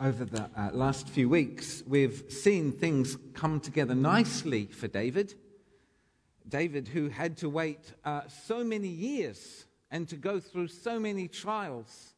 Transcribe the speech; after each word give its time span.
over 0.00 0.24
the 0.24 0.48
uh, 0.56 0.70
last 0.72 1.08
few 1.08 1.28
weeks, 1.28 1.82
we've 1.86 2.24
seen 2.28 2.70
things 2.70 3.16
come 3.34 3.58
together 3.58 3.94
nicely 3.94 4.66
for 4.66 4.86
David. 4.86 5.34
David, 6.48 6.88
who 6.88 7.08
had 7.08 7.36
to 7.38 7.48
wait 7.48 7.92
uh, 8.04 8.22
so 8.28 8.62
many 8.62 8.88
years 8.88 9.66
and 9.90 10.08
to 10.08 10.16
go 10.16 10.38
through 10.38 10.68
so 10.68 11.00
many 11.00 11.26
trials 11.26 12.14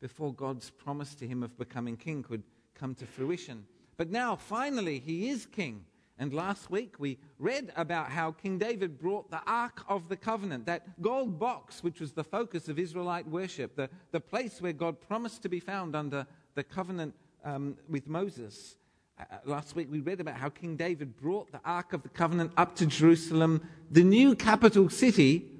before 0.00 0.32
God's 0.32 0.70
promise 0.70 1.14
to 1.16 1.26
him 1.26 1.42
of 1.42 1.56
becoming 1.58 1.96
king 1.96 2.22
could 2.22 2.42
come 2.74 2.94
to 2.94 3.06
fruition. 3.06 3.66
But 3.98 4.10
now, 4.10 4.34
finally, 4.34 4.98
he 4.98 5.28
is 5.28 5.44
king. 5.44 5.84
And 6.18 6.32
last 6.32 6.70
week 6.70 6.96
we 6.98 7.18
read 7.38 7.72
about 7.76 8.10
how 8.10 8.32
King 8.32 8.58
David 8.58 8.98
brought 8.98 9.30
the 9.30 9.40
Ark 9.46 9.84
of 9.88 10.08
the 10.08 10.16
Covenant, 10.16 10.66
that 10.66 11.00
gold 11.02 11.38
box 11.38 11.82
which 11.82 12.00
was 12.00 12.12
the 12.12 12.24
focus 12.24 12.68
of 12.68 12.78
Israelite 12.78 13.26
worship, 13.26 13.76
the, 13.76 13.90
the 14.12 14.20
place 14.20 14.60
where 14.60 14.72
God 14.72 15.00
promised 15.00 15.42
to 15.42 15.48
be 15.48 15.58
found 15.58 15.96
under 15.96 16.26
the 16.54 16.62
covenant 16.62 17.14
um, 17.44 17.76
with 17.88 18.06
Moses. 18.06 18.76
Uh, 19.18 19.24
uh, 19.30 19.36
last 19.44 19.74
week 19.74 19.88
we 19.90 20.00
read 20.00 20.20
about 20.20 20.36
how 20.36 20.48
King 20.48 20.76
David 20.76 21.16
brought 21.16 21.50
the 21.50 21.60
Ark 21.64 21.92
of 21.92 22.02
the 22.02 22.08
Covenant 22.08 22.52
up 22.56 22.76
to 22.76 22.86
Jerusalem, 22.86 23.66
the 23.90 24.04
new 24.04 24.34
capital 24.34 24.90
city 24.90 25.50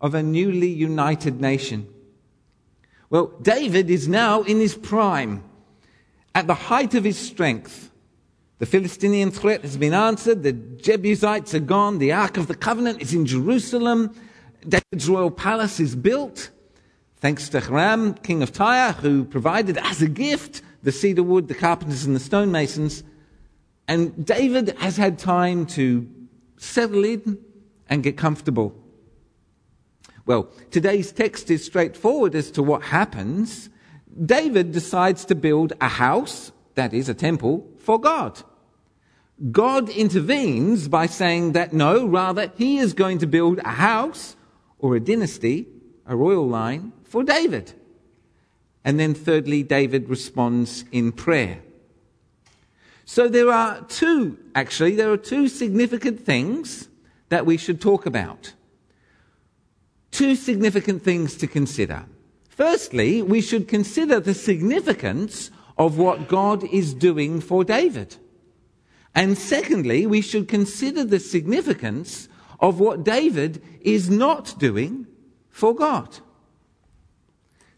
of 0.00 0.14
a 0.14 0.22
newly 0.22 0.68
united 0.68 1.40
nation. 1.40 1.86
Well, 3.10 3.32
David 3.42 3.90
is 3.90 4.08
now 4.08 4.42
in 4.42 4.58
his 4.58 4.74
prime, 4.74 5.44
at 6.34 6.46
the 6.46 6.54
height 6.54 6.94
of 6.94 7.04
his 7.04 7.18
strength. 7.18 7.90
The 8.58 8.66
Philistinian 8.66 9.30
threat 9.30 9.62
has 9.62 9.76
been 9.76 9.94
answered, 9.94 10.42
the 10.42 10.52
Jebusites 10.52 11.54
are 11.54 11.60
gone, 11.60 11.98
the 11.98 12.12
Ark 12.12 12.36
of 12.36 12.48
the 12.48 12.54
Covenant 12.54 13.00
is 13.00 13.14
in 13.14 13.24
Jerusalem, 13.24 14.14
David's 14.66 15.08
royal 15.08 15.30
palace 15.30 15.78
is 15.78 15.94
built. 15.94 16.50
Thanks 17.20 17.48
to 17.48 17.58
Hiram, 17.58 18.14
king 18.14 18.44
of 18.44 18.52
Tyre, 18.52 18.92
who 18.92 19.24
provided 19.24 19.76
as 19.78 20.00
a 20.00 20.08
gift 20.08 20.62
the 20.84 20.92
cedar 20.92 21.24
wood, 21.24 21.48
the 21.48 21.54
carpenters, 21.54 22.04
and 22.04 22.14
the 22.14 22.20
stonemasons. 22.20 23.02
And 23.88 24.24
David 24.24 24.76
has 24.78 24.96
had 24.96 25.18
time 25.18 25.66
to 25.66 26.08
settle 26.58 27.04
in 27.04 27.38
and 27.88 28.04
get 28.04 28.16
comfortable. 28.16 28.72
Well, 30.26 30.48
today's 30.70 31.10
text 31.10 31.50
is 31.50 31.64
straightforward 31.64 32.36
as 32.36 32.52
to 32.52 32.62
what 32.62 32.82
happens. 32.82 33.68
David 34.24 34.70
decides 34.70 35.24
to 35.24 35.34
build 35.34 35.72
a 35.80 35.88
house, 35.88 36.52
that 36.76 36.94
is, 36.94 37.08
a 37.08 37.14
temple, 37.14 37.66
for 37.78 37.98
God. 37.98 38.40
God 39.50 39.88
intervenes 39.88 40.86
by 40.86 41.06
saying 41.06 41.52
that 41.52 41.72
no, 41.72 42.06
rather, 42.06 42.52
he 42.56 42.78
is 42.78 42.92
going 42.92 43.18
to 43.18 43.26
build 43.26 43.58
a 43.64 43.70
house 43.70 44.36
or 44.78 44.94
a 44.94 45.00
dynasty, 45.00 45.66
a 46.06 46.14
royal 46.14 46.46
line, 46.46 46.92
for 47.08 47.24
David. 47.24 47.72
And 48.84 49.00
then, 49.00 49.14
thirdly, 49.14 49.62
David 49.62 50.08
responds 50.08 50.84
in 50.92 51.12
prayer. 51.12 51.60
So 53.04 53.26
there 53.26 53.50
are 53.50 53.82
two, 53.84 54.38
actually, 54.54 54.94
there 54.94 55.10
are 55.10 55.16
two 55.16 55.48
significant 55.48 56.24
things 56.24 56.88
that 57.30 57.46
we 57.46 57.56
should 57.56 57.80
talk 57.80 58.06
about. 58.06 58.52
Two 60.10 60.36
significant 60.36 61.02
things 61.02 61.34
to 61.36 61.46
consider. 61.46 62.04
Firstly, 62.48 63.22
we 63.22 63.40
should 63.40 63.68
consider 63.68 64.20
the 64.20 64.34
significance 64.34 65.50
of 65.76 65.96
what 65.96 66.28
God 66.28 66.64
is 66.64 66.92
doing 66.92 67.40
for 67.40 67.64
David. 67.64 68.16
And 69.14 69.38
secondly, 69.38 70.06
we 70.06 70.20
should 70.20 70.48
consider 70.48 71.04
the 71.04 71.20
significance 71.20 72.28
of 72.60 72.80
what 72.80 73.04
David 73.04 73.62
is 73.80 74.10
not 74.10 74.58
doing 74.58 75.06
for 75.50 75.74
God. 75.74 76.18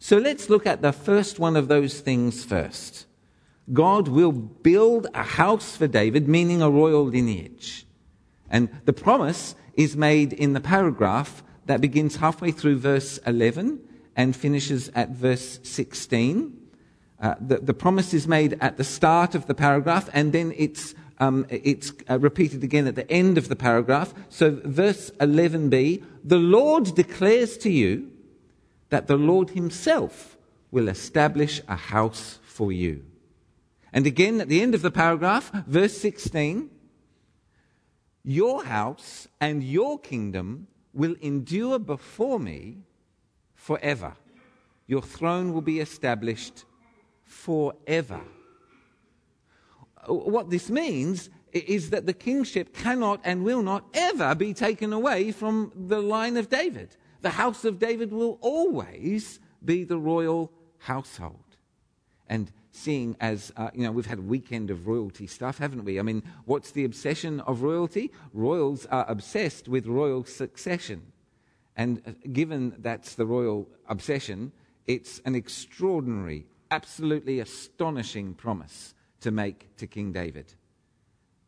So 0.03 0.17
let's 0.17 0.49
look 0.49 0.67
at 0.67 0.81
the 0.81 0.93
first 0.93 1.39
one 1.39 1.57
of 1.57 1.69
those 1.69 2.01
things 2.01 2.43
first. 2.43 3.05
God 3.71 4.09
will 4.09 4.33
build 4.33 5.07
a 5.15 5.23
house 5.23 5.77
for 5.77 5.87
David, 5.87 6.27
meaning 6.27 6.63
a 6.63 6.71
royal 6.71 7.05
lineage. 7.05 7.87
And 8.49 8.71
the 8.87 8.95
promise 8.95 9.55
is 9.75 9.97
made 9.97 10.33
in 10.33 10.55
the 10.55 10.61
paragraph 10.61 11.45
that 11.67 11.83
begins 11.83 12.17
halfway 12.17 12.51
through 12.51 12.79
verse 12.79 13.19
11 13.27 13.79
and 14.17 14.35
finishes 14.35 14.91
at 14.95 15.11
verse 15.11 15.61
16. 15.63 16.57
Uh, 17.21 17.35
the, 17.39 17.59
the, 17.59 17.75
promise 17.75 18.15
is 18.15 18.27
made 18.27 18.57
at 18.63 18.79
the 18.79 18.85
start 18.85 19.35
of 19.35 19.47
the 19.47 19.55
paragraph 19.55 20.09
and 20.15 20.33
then 20.33 20.55
it's, 20.57 20.95
um, 21.19 21.45
it's 21.51 21.93
uh, 22.09 22.19
repeated 22.19 22.65
again 22.65 22.87
at 22.87 22.95
the 22.95 23.09
end 23.13 23.37
of 23.37 23.49
the 23.49 23.55
paragraph. 23.55 24.15
So, 24.31 24.59
verse 24.65 25.11
11b 25.21 26.03
the 26.25 26.39
Lord 26.39 26.95
declares 26.95 27.59
to 27.59 27.71
you 27.71 28.11
that 28.91 29.07
the 29.07 29.17
Lord 29.17 29.51
Himself 29.51 30.37
will 30.71 30.89
establish 30.89 31.61
a 31.67 31.77
house 31.77 32.39
for 32.43 32.71
you. 32.71 33.05
And 33.93 34.07
again, 34.07 34.41
at 34.41 34.49
the 34.49 34.61
end 34.61 34.75
of 34.75 34.83
the 34.83 34.91
paragraph, 34.91 35.51
verse 35.67 35.97
16, 35.99 36.71
your 38.23 38.65
house 38.65 39.27
and 39.41 39.65
your 39.65 39.99
kingdom 39.99 40.69
will 40.93 41.17
endure 41.21 41.79
before 41.79 42.39
me 42.39 42.79
forever. 43.55 44.15
Your 44.87 45.03
throne 45.03 45.53
will 45.53 45.63
be 45.63 45.81
established 45.81 46.65
forever. 47.25 48.21
What 50.07 50.51
this 50.51 50.71
means 50.71 51.31
is 51.53 51.91
that 51.91 52.07
the 52.07 52.13
kingship 52.13 52.75
cannot 52.75 53.21
and 53.25 53.45
will 53.45 53.63
not 53.63 53.85
ever 53.95 54.35
be 54.35 54.55
taken 54.55 54.93
away 54.93 55.33
from 55.33 55.73
the 55.75 56.01
line 56.01 56.37
of 56.37 56.49
David 56.49 56.97
the 57.23 57.31
house 57.31 57.65
of 57.65 57.79
David 57.79 58.13
will 58.13 58.39
always 58.41 59.41
be 59.65 59.85
the 59.85 59.99
royal 59.99 60.53
household. 60.79 61.45
And 62.29 62.51
seeing 62.73 63.17
as, 63.21 63.53
uh, 63.57 63.71
you 63.75 63.83
know, 63.83 63.93
we've 63.93 64.07
had 64.07 64.19
a 64.19 64.23
weekend 64.23 64.71
of 64.71 64.87
royalty 64.87 65.27
stuff, 65.27 65.59
haven't 65.59 65.85
we? 65.85 65.99
I 65.99 66.03
mean, 66.03 66.23
what's 66.45 66.71
the 66.71 66.85
obsession 66.85 67.41
of 67.41 67.63
royalty? 67.63 68.13
Royals 68.33 68.87
are 68.87 69.05
obsessed 69.09 69.69
with 69.69 69.87
royal 69.87 70.25
succession. 70.25 71.13
And 71.77 72.03
uh, 72.07 72.13
given 72.33 72.75
that's 72.79 73.15
the 73.15 73.27
royal 73.27 73.69
obsession, 73.89 74.53
it's 74.87 75.21
an 75.25 75.35
extraordinary, 75.35 76.47
absolutely 76.71 77.41
astonishing 77.41 78.35
promise 78.35 78.95
to 79.21 79.31
make 79.31 79.77
to 79.77 79.87
King 79.87 80.13
David. 80.13 80.55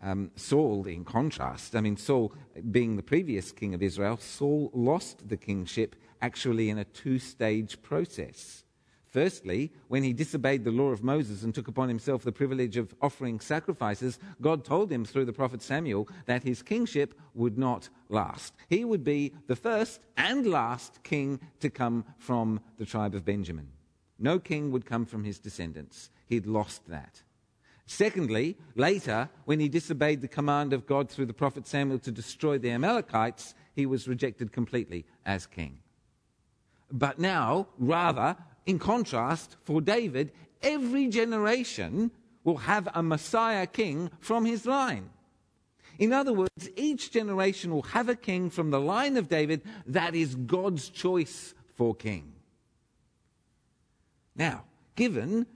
Um, 0.03 0.33
Saul, 0.35 0.85
in 0.87 1.05
contrast, 1.05 1.77
I 1.77 1.81
mean, 1.81 1.97
Saul, 1.97 2.33
being 2.71 2.97
the 2.97 3.03
previous 3.03 3.53
king 3.53 3.73
of 3.73 3.83
Israel, 3.83 4.17
Saul 4.17 4.71
lost 4.75 5.29
the 5.29 5.37
kingship 5.37 5.95
actually 6.21 6.71
in 6.71 6.79
a 6.79 6.85
two 6.85 7.19
stage 7.19 7.81
process. 7.83 8.65
Firstly, 9.13 9.71
when 9.89 10.03
he 10.03 10.15
disobeyed 10.15 10.65
the 10.65 10.71
law 10.71 10.89
of 10.89 11.05
Moses 11.05 11.43
and 11.43 11.55
took 11.55 11.69
upon 11.69 11.89
himself 11.89 12.23
the 12.23 12.33
privilege 12.33 12.79
of 12.79 12.95
offering 13.03 13.41
sacrifices, 13.41 14.19
God 14.41 14.65
told 14.65 14.91
him 14.91 15.05
through 15.05 15.27
the 15.27 15.35
prophet 15.35 15.61
Samuel 15.61 16.09
that 16.25 16.43
his 16.43 16.63
kingship 16.63 17.15
would 17.35 17.59
not 17.59 17.91
last. 18.09 18.55
He 18.71 18.87
would 18.87 19.05
be 19.05 19.35
the 19.49 19.57
first 19.57 20.01
and 20.17 20.47
last 20.47 21.03
king 21.03 21.41
to 21.61 21.69
come 21.69 22.07
from 22.17 22.61
the 22.79 22.87
tribe 22.87 23.15
of 23.15 23.27
Benjamin. 23.27 23.69
No 24.19 24.39
king 24.39 24.73
would 24.73 24.87
come 24.87 25.05
from 25.05 25.25
his 25.25 25.39
descendants. 25.39 26.09
He'd 26.27 26.47
lost 26.47 26.87
that. 26.89 27.23
Secondly, 27.87 28.57
later, 28.75 29.29
when 29.45 29.61
he 29.61 29.69
disobeyed 29.69 30.21
the 30.21 30.29
command 30.29 30.73
of 30.73 30.87
God 30.87 31.11
through 31.11 31.27
the 31.27 31.35
prophet 31.35 31.67
Samuel 31.67 31.99
to 32.01 32.13
destroy 32.13 32.59
the 32.59 32.71
Amalekites, 32.71 33.55
he 33.75 33.87
was 33.87 34.09
rejected 34.09 34.53
completely 34.53 35.05
as 35.27 35.47
king. 35.47 35.79
But 36.91 37.19
now, 37.19 37.69
rather, 37.79 38.37
in 38.67 38.79
contrast, 38.79 39.57
for 39.65 39.81
David, 39.81 40.33
every 40.63 41.09
generation 41.09 42.11
will 42.45 42.59
have 42.59 42.89
a 42.95 43.03
Messiah 43.03 43.67
king 43.67 44.11
from 44.21 44.45
his 44.45 44.67
line. 44.67 45.11
In 45.99 46.13
other 46.13 46.33
words, 46.33 46.71
each 46.77 47.13
generation 47.13 47.71
will 47.71 47.83
have 47.83 48.09
a 48.09 48.17
king 48.17 48.51
from 48.51 48.71
the 48.71 48.81
line 48.81 49.17
of 49.17 49.29
David 49.29 49.63
that 49.87 50.15
is 50.15 50.35
God's 50.35 50.89
choice 50.89 51.55
for 51.75 51.95
king. 51.95 52.33
Now, 54.35 54.65
given 54.97 55.47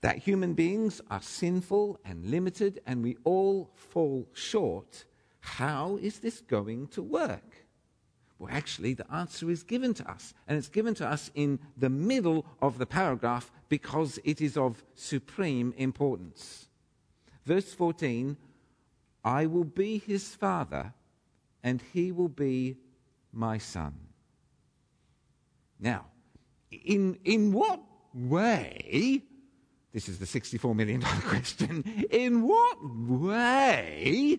that 0.00 0.18
human 0.18 0.54
beings 0.54 1.00
are 1.10 1.22
sinful 1.22 1.98
and 2.04 2.26
limited 2.26 2.80
and 2.86 3.02
we 3.02 3.16
all 3.24 3.70
fall 3.74 4.26
short, 4.32 5.04
how 5.40 5.98
is 6.00 6.20
this 6.20 6.40
going 6.40 6.86
to 6.88 7.02
work? 7.02 7.66
Well, 8.38 8.50
actually, 8.50 8.94
the 8.94 9.10
answer 9.12 9.50
is 9.50 9.62
given 9.62 9.92
to 9.94 10.10
us, 10.10 10.32
and 10.48 10.56
it's 10.56 10.70
given 10.70 10.94
to 10.94 11.06
us 11.06 11.30
in 11.34 11.58
the 11.76 11.90
middle 11.90 12.46
of 12.62 12.78
the 12.78 12.86
paragraph 12.86 13.50
because 13.68 14.18
it 14.24 14.40
is 14.40 14.56
of 14.56 14.82
supreme 14.94 15.74
importance. 15.76 16.68
Verse 17.44 17.74
14 17.74 18.36
I 19.22 19.44
will 19.44 19.64
be 19.64 19.98
his 19.98 20.34
father, 20.34 20.94
and 21.62 21.82
he 21.92 22.10
will 22.12 22.30
be 22.30 22.78
my 23.30 23.58
son. 23.58 23.94
Now, 25.78 26.06
in, 26.70 27.18
in 27.24 27.52
what 27.52 27.82
way 28.14 29.22
this 29.92 30.08
is 30.08 30.18
the 30.18 30.26
$64 30.26 30.74
million 30.74 31.02
question. 31.02 31.84
In 32.10 32.42
what 32.46 32.78
way 32.82 34.38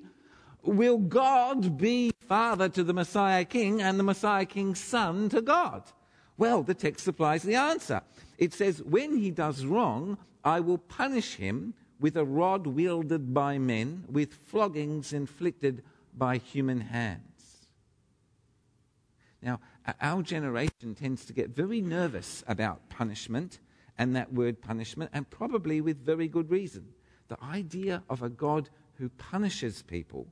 will 0.63 0.97
God 0.97 1.77
be 1.77 2.11
father 2.27 2.69
to 2.69 2.83
the 2.83 2.93
Messiah 2.93 3.43
King 3.45 3.81
and 3.81 3.99
the 3.99 4.03
Messiah 4.03 4.45
King's 4.45 4.79
son 4.79 5.29
to 5.29 5.41
God? 5.41 5.83
Well, 6.37 6.63
the 6.63 6.73
text 6.73 7.03
supplies 7.03 7.43
the 7.43 7.55
answer. 7.55 8.01
It 8.37 8.53
says, 8.53 8.81
When 8.81 9.17
he 9.17 9.29
does 9.29 9.65
wrong, 9.65 10.17
I 10.43 10.59
will 10.59 10.77
punish 10.77 11.35
him 11.35 11.73
with 11.99 12.17
a 12.17 12.25
rod 12.25 12.65
wielded 12.65 13.33
by 13.33 13.59
men, 13.59 14.05
with 14.09 14.33
floggings 14.33 15.13
inflicted 15.13 15.83
by 16.17 16.37
human 16.37 16.81
hands. 16.81 17.67
Now, 19.41 19.59
our 19.99 20.21
generation 20.21 20.95
tends 20.95 21.25
to 21.25 21.33
get 21.33 21.49
very 21.49 21.81
nervous 21.81 22.43
about 22.47 22.89
punishment 22.89 23.59
and 24.01 24.15
that 24.15 24.33
word 24.33 24.59
punishment, 24.59 25.11
and 25.13 25.29
probably 25.29 25.79
with 25.79 26.03
very 26.03 26.27
good 26.27 26.49
reason. 26.49 26.83
The 27.27 27.37
idea 27.43 28.01
of 28.09 28.23
a 28.23 28.29
God 28.29 28.67
who 28.95 29.09
punishes 29.09 29.83
people 29.83 30.25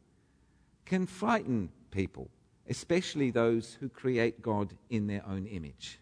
can 0.86 1.06
frighten 1.06 1.70
people, 1.92 2.32
especially 2.68 3.30
those 3.30 3.78
who 3.80 3.88
create 3.88 4.42
God 4.42 4.74
in 4.90 5.06
their 5.06 5.24
own 5.28 5.46
image. 5.46 6.00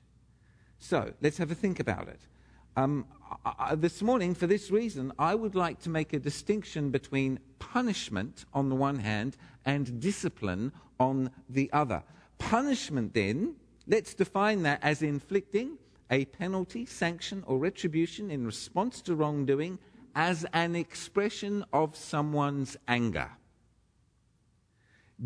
So 0.79 1.11
let's 1.21 1.37
have 1.39 1.51
a 1.51 1.55
think 1.55 1.81
about 1.81 2.07
it. 2.07 2.21
Um, 2.77 3.05
I, 3.45 3.75
this 3.75 4.01
morning, 4.01 4.33
for 4.33 4.47
this 4.47 4.71
reason, 4.71 5.11
I 5.19 5.35
would 5.35 5.53
like 5.53 5.81
to 5.81 5.89
make 5.89 6.13
a 6.13 6.19
distinction 6.19 6.89
between 6.89 7.37
punishment 7.59 8.45
on 8.53 8.69
the 8.69 8.75
one 8.75 8.99
hand 8.99 9.35
and 9.65 9.99
discipline 9.99 10.71
on 11.01 11.31
the 11.49 11.69
other. 11.73 12.01
Punishment, 12.37 13.13
then, 13.13 13.55
let's 13.87 14.13
define 14.13 14.63
that 14.63 14.79
as 14.83 15.01
inflicting 15.01 15.77
a 16.09 16.25
penalty, 16.25 16.85
sanction, 16.85 17.43
or 17.45 17.57
retribution 17.57 18.31
in 18.31 18.45
response 18.45 19.01
to 19.01 19.15
wrongdoing 19.15 19.79
as 20.15 20.45
an 20.53 20.75
expression 20.75 21.63
of 21.73 21.95
someone's 21.95 22.77
anger. 22.87 23.29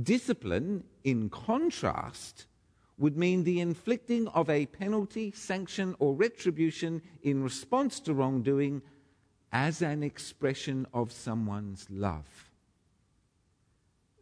Discipline, 0.03 0.83
in 1.03 1.29
contrast, 1.29 2.47
would 2.97 3.17
mean 3.17 3.43
the 3.43 3.59
inflicting 3.59 4.27
of 4.29 4.49
a 4.49 4.65
penalty, 4.67 5.31
sanction, 5.31 5.95
or 5.99 6.15
retribution 6.15 7.01
in 7.23 7.43
response 7.43 7.99
to 7.99 8.13
wrongdoing 8.13 8.81
as 9.51 9.81
an 9.81 10.03
expression 10.03 10.85
of 10.93 11.11
someone's 11.11 11.87
love. 11.89 12.51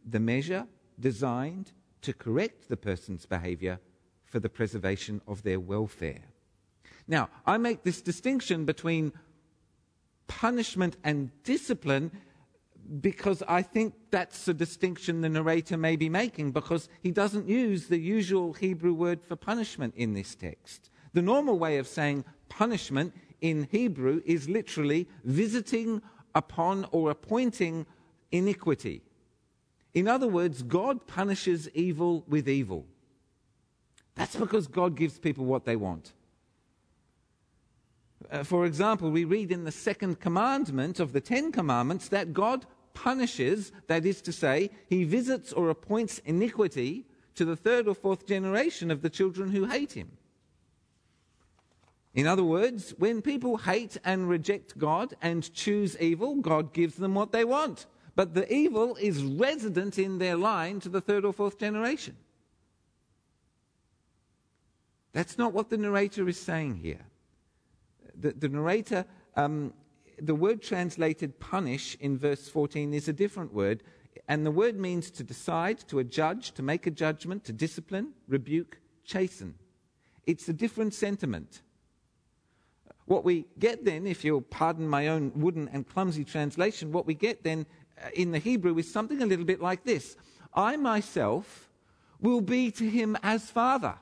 The 0.08 0.20
measure 0.20 0.66
designed 0.98 1.72
to 2.02 2.12
correct 2.12 2.68
the 2.68 2.76
person's 2.76 3.26
behavior 3.26 3.78
for 4.24 4.40
the 4.40 4.48
preservation 4.48 5.20
of 5.26 5.42
their 5.42 5.60
welfare. 5.60 6.29
Now, 7.10 7.28
I 7.44 7.58
make 7.58 7.82
this 7.82 8.00
distinction 8.00 8.64
between 8.64 9.12
punishment 10.28 10.96
and 11.02 11.30
discipline 11.42 12.12
because 13.00 13.42
I 13.48 13.62
think 13.62 13.94
that's 14.12 14.46
a 14.46 14.54
distinction 14.54 15.20
the 15.20 15.28
narrator 15.28 15.76
may 15.76 15.96
be 15.96 16.08
making 16.08 16.52
because 16.52 16.88
he 17.02 17.10
doesn't 17.10 17.48
use 17.48 17.88
the 17.88 17.98
usual 17.98 18.52
Hebrew 18.52 18.94
word 18.94 19.24
for 19.24 19.34
punishment 19.34 19.94
in 19.96 20.14
this 20.14 20.36
text. 20.36 20.88
The 21.12 21.20
normal 21.20 21.58
way 21.58 21.78
of 21.78 21.88
saying 21.88 22.24
punishment 22.48 23.12
in 23.40 23.66
Hebrew 23.72 24.22
is 24.24 24.48
literally 24.48 25.08
visiting 25.24 26.02
upon 26.36 26.86
or 26.92 27.10
appointing 27.10 27.86
iniquity. 28.30 29.02
In 29.94 30.06
other 30.06 30.28
words, 30.28 30.62
God 30.62 31.08
punishes 31.08 31.68
evil 31.70 32.24
with 32.28 32.48
evil. 32.48 32.86
That's 34.14 34.36
because 34.36 34.68
God 34.68 34.94
gives 34.94 35.18
people 35.18 35.44
what 35.44 35.64
they 35.64 35.74
want. 35.74 36.12
Uh, 38.30 38.42
for 38.42 38.66
example, 38.66 39.10
we 39.10 39.24
read 39.24 39.52
in 39.52 39.64
the 39.64 39.72
second 39.72 40.20
commandment 40.20 41.00
of 41.00 41.12
the 41.12 41.20
Ten 41.20 41.52
Commandments 41.52 42.08
that 42.08 42.32
God 42.32 42.66
punishes, 42.92 43.72
that 43.86 44.04
is 44.04 44.20
to 44.22 44.32
say, 44.32 44.70
he 44.88 45.04
visits 45.04 45.52
or 45.52 45.70
appoints 45.70 46.18
iniquity 46.24 47.06
to 47.36 47.44
the 47.44 47.56
third 47.56 47.86
or 47.86 47.94
fourth 47.94 48.26
generation 48.26 48.90
of 48.90 49.02
the 49.02 49.10
children 49.10 49.50
who 49.50 49.66
hate 49.66 49.92
him. 49.92 50.10
In 52.12 52.26
other 52.26 52.44
words, 52.44 52.92
when 52.98 53.22
people 53.22 53.56
hate 53.56 53.96
and 54.04 54.28
reject 54.28 54.76
God 54.76 55.14
and 55.22 55.52
choose 55.54 55.96
evil, 56.00 56.36
God 56.36 56.72
gives 56.72 56.96
them 56.96 57.14
what 57.14 57.30
they 57.30 57.44
want 57.44 57.86
but 58.20 58.34
the 58.34 58.52
evil 58.52 58.96
is 58.96 59.22
resident 59.22 59.98
in 59.98 60.18
their 60.18 60.36
line 60.36 60.80
to 60.80 60.88
the 60.88 61.00
third 61.00 61.24
or 61.24 61.32
fourth 61.32 61.58
generation. 61.58 62.16
That's 65.12 65.38
not 65.38 65.52
what 65.52 65.70
the 65.70 65.78
narrator 65.78 66.28
is 66.28 66.38
saying 66.38 66.76
here. 66.76 67.06
The, 68.20 68.32
the 68.32 68.48
narrator, 68.48 69.04
um, 69.36 69.72
the 70.20 70.34
word 70.34 70.62
translated 70.62 71.40
punish 71.40 71.96
in 72.00 72.18
verse 72.18 72.48
14 72.48 72.92
is 72.92 73.08
a 73.08 73.12
different 73.12 73.52
word, 73.52 73.82
and 74.28 74.44
the 74.44 74.50
word 74.50 74.78
means 74.78 75.10
to 75.12 75.24
decide, 75.24 75.78
to 75.88 75.98
adjudge, 75.98 76.52
to 76.52 76.62
make 76.62 76.86
a 76.86 76.90
judgment, 76.90 77.44
to 77.44 77.52
discipline, 77.52 78.12
rebuke, 78.28 78.78
chasten. 79.04 79.54
It's 80.26 80.48
a 80.48 80.52
different 80.52 80.94
sentiment. 80.94 81.62
What 83.06 83.24
we 83.24 83.46
get 83.58 83.84
then, 83.84 84.06
if 84.06 84.24
you'll 84.24 84.42
pardon 84.42 84.86
my 84.86 85.08
own 85.08 85.32
wooden 85.34 85.68
and 85.68 85.88
clumsy 85.88 86.24
translation, 86.24 86.92
what 86.92 87.06
we 87.06 87.14
get 87.14 87.42
then 87.42 87.66
in 88.14 88.30
the 88.30 88.38
Hebrew 88.38 88.76
is 88.78 88.90
something 88.90 89.22
a 89.22 89.26
little 89.26 89.44
bit 89.44 89.60
like 89.60 89.84
this 89.84 90.16
I 90.54 90.76
myself 90.76 91.68
will 92.20 92.40
be 92.40 92.70
to 92.72 92.88
him 92.88 93.16
as 93.22 93.50
father, 93.50 93.94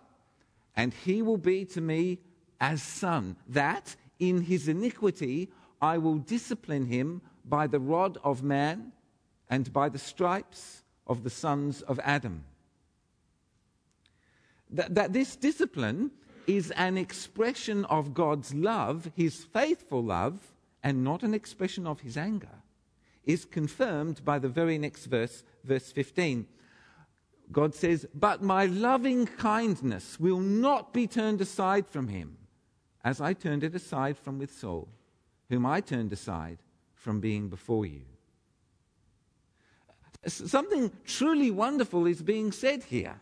and 0.76 0.92
he 0.92 1.22
will 1.22 1.38
be 1.38 1.64
to 1.66 1.80
me 1.80 2.18
as 2.60 2.82
son. 2.82 3.36
That 3.48 3.94
in 4.18 4.42
his 4.42 4.68
iniquity 4.68 5.50
I 5.80 5.98
will 5.98 6.18
discipline 6.18 6.86
him 6.86 7.22
by 7.44 7.66
the 7.66 7.80
rod 7.80 8.18
of 8.24 8.42
man 8.42 8.92
and 9.48 9.72
by 9.72 9.88
the 9.88 9.98
stripes 9.98 10.82
of 11.06 11.22
the 11.22 11.30
sons 11.30 11.82
of 11.82 12.00
Adam. 12.00 12.44
That, 14.70 14.94
that 14.94 15.12
this 15.12 15.36
discipline 15.36 16.10
is 16.46 16.70
an 16.72 16.98
expression 16.98 17.84
of 17.86 18.12
God's 18.12 18.52
love, 18.54 19.10
his 19.14 19.44
faithful 19.44 20.02
love, 20.02 20.40
and 20.82 21.04
not 21.04 21.22
an 21.22 21.34
expression 21.34 21.86
of 21.86 22.00
his 22.00 22.16
anger 22.16 22.62
is 23.28 23.44
confirmed 23.44 24.24
by 24.24 24.38
the 24.38 24.48
very 24.48 24.78
next 24.78 25.04
verse, 25.04 25.44
verse 25.62 25.92
15. 25.92 26.46
God 27.52 27.74
says, 27.74 28.06
But 28.14 28.42
my 28.42 28.64
loving 28.64 29.26
kindness 29.26 30.18
will 30.18 30.40
not 30.40 30.94
be 30.94 31.06
turned 31.06 31.42
aside 31.42 31.86
from 31.86 32.08
him, 32.08 32.38
as 33.04 33.20
I 33.20 33.32
turned 33.32 33.64
it 33.64 33.74
aside 33.74 34.16
from 34.18 34.38
with 34.38 34.52
Saul, 34.52 34.88
whom 35.48 35.66
I 35.66 35.80
turned 35.80 36.12
aside 36.12 36.58
from 36.94 37.20
being 37.20 37.48
before 37.48 37.86
you. 37.86 38.02
Something 40.26 40.90
truly 41.06 41.50
wonderful 41.50 42.06
is 42.06 42.22
being 42.22 42.52
said 42.52 42.84
here. 42.84 43.20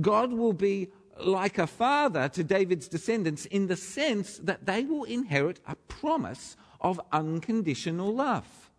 God 0.00 0.32
will 0.32 0.52
be 0.52 0.88
like 1.20 1.58
a 1.58 1.66
father 1.66 2.28
to 2.28 2.42
David's 2.44 2.88
descendants 2.88 3.46
in 3.46 3.66
the 3.66 3.76
sense 3.76 4.38
that 4.38 4.66
they 4.66 4.84
will 4.84 5.04
inherit 5.04 5.60
a 5.66 5.76
promise 5.76 6.56
of 6.80 7.00
unconditional 7.12 8.14
love. 8.14 8.70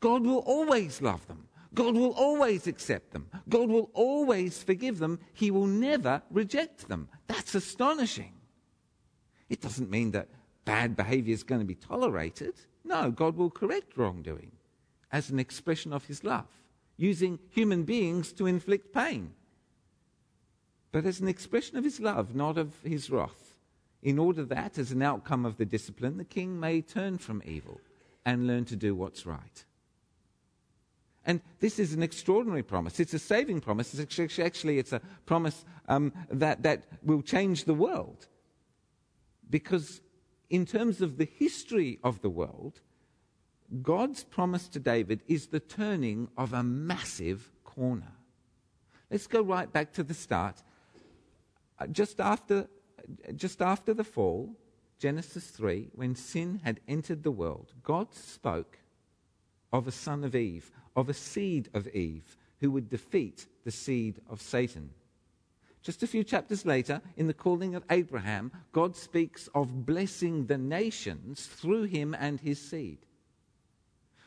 God 0.00 0.24
will 0.24 0.38
always 0.38 1.00
love 1.00 1.26
them. 1.26 1.48
God 1.74 1.94
will 1.94 2.12
always 2.12 2.66
accept 2.66 3.12
them. 3.12 3.28
God 3.48 3.68
will 3.68 3.90
always 3.92 4.62
forgive 4.62 4.98
them. 4.98 5.18
He 5.34 5.50
will 5.50 5.66
never 5.66 6.22
reject 6.30 6.88
them. 6.88 7.08
That's 7.26 7.54
astonishing. 7.54 8.32
It 9.48 9.60
doesn't 9.60 9.90
mean 9.90 10.10
that 10.12 10.28
bad 10.64 10.96
behavior 10.96 11.32
is 11.32 11.42
going 11.42 11.60
to 11.60 11.66
be 11.66 11.74
tolerated. 11.74 12.54
No, 12.84 13.10
God 13.10 13.36
will 13.36 13.50
correct 13.50 13.96
wrongdoing 13.96 14.52
as 15.12 15.30
an 15.30 15.38
expression 15.38 15.92
of 15.92 16.04
his 16.04 16.24
love, 16.24 16.48
using 16.96 17.38
human 17.50 17.84
beings 17.84 18.32
to 18.34 18.46
inflict 18.46 18.92
pain. 18.92 19.32
But 20.92 21.04
as 21.04 21.20
an 21.20 21.28
expression 21.28 21.76
of 21.76 21.84
his 21.84 22.00
love, 22.00 22.34
not 22.34 22.58
of 22.58 22.72
his 22.82 23.10
wrath, 23.10 23.56
in 24.02 24.18
order 24.18 24.44
that, 24.44 24.78
as 24.78 24.92
an 24.92 25.02
outcome 25.02 25.44
of 25.44 25.56
the 25.56 25.64
discipline, 25.64 26.16
the 26.16 26.24
king 26.24 26.60
may 26.60 26.80
turn 26.80 27.18
from 27.18 27.42
evil 27.44 27.80
and 28.24 28.46
learn 28.46 28.64
to 28.66 28.76
do 28.76 28.94
what's 28.94 29.26
right. 29.26 29.64
And 31.24 31.40
this 31.58 31.78
is 31.78 31.92
an 31.92 32.02
extraordinary 32.02 32.62
promise. 32.62 33.00
It's 33.00 33.14
a 33.14 33.18
saving 33.18 33.60
promise. 33.60 33.94
It's 33.94 34.38
actually, 34.38 34.78
it's 34.78 34.92
a 34.92 35.00
promise 35.26 35.64
um, 35.88 36.12
that, 36.30 36.62
that 36.62 36.84
will 37.02 37.22
change 37.22 37.64
the 37.64 37.74
world. 37.74 38.28
Because, 39.48 40.00
in 40.50 40.66
terms 40.66 41.00
of 41.00 41.18
the 41.18 41.24
history 41.24 41.98
of 42.02 42.22
the 42.22 42.30
world, 42.30 42.80
God's 43.82 44.24
promise 44.24 44.68
to 44.68 44.80
David 44.80 45.22
is 45.26 45.48
the 45.48 45.60
turning 45.60 46.28
of 46.36 46.52
a 46.52 46.62
massive 46.62 47.50
corner. 47.64 48.12
Let's 49.10 49.26
go 49.26 49.42
right 49.42 49.72
back 49.72 49.92
to 49.94 50.02
the 50.02 50.14
start. 50.14 50.62
Uh, 51.78 51.86
just 51.86 52.20
after, 52.20 52.68
just 53.34 53.60
after 53.62 53.94
the 53.94 54.04
fall, 54.04 54.56
Genesis 54.98 55.46
3, 55.48 55.90
when 55.94 56.14
sin 56.14 56.60
had 56.64 56.80
entered 56.88 57.22
the 57.22 57.30
world, 57.30 57.72
God 57.82 58.14
spoke 58.14 58.78
of 59.72 59.86
a 59.86 59.92
son 59.92 60.24
of 60.24 60.34
Eve, 60.34 60.70
of 60.94 61.08
a 61.08 61.14
seed 61.14 61.68
of 61.74 61.86
Eve 61.88 62.36
who 62.60 62.70
would 62.70 62.88
defeat 62.88 63.46
the 63.64 63.70
seed 63.70 64.20
of 64.28 64.40
Satan. 64.40 64.90
Just 65.86 66.02
a 66.02 66.08
few 66.08 66.24
chapters 66.24 66.66
later, 66.66 67.00
in 67.16 67.28
the 67.28 67.32
calling 67.32 67.76
of 67.76 67.84
Abraham, 67.90 68.50
God 68.72 68.96
speaks 68.96 69.48
of 69.54 69.86
blessing 69.86 70.46
the 70.46 70.58
nations 70.58 71.46
through 71.46 71.84
him 71.84 72.12
and 72.18 72.40
his 72.40 72.60
seed. 72.60 72.98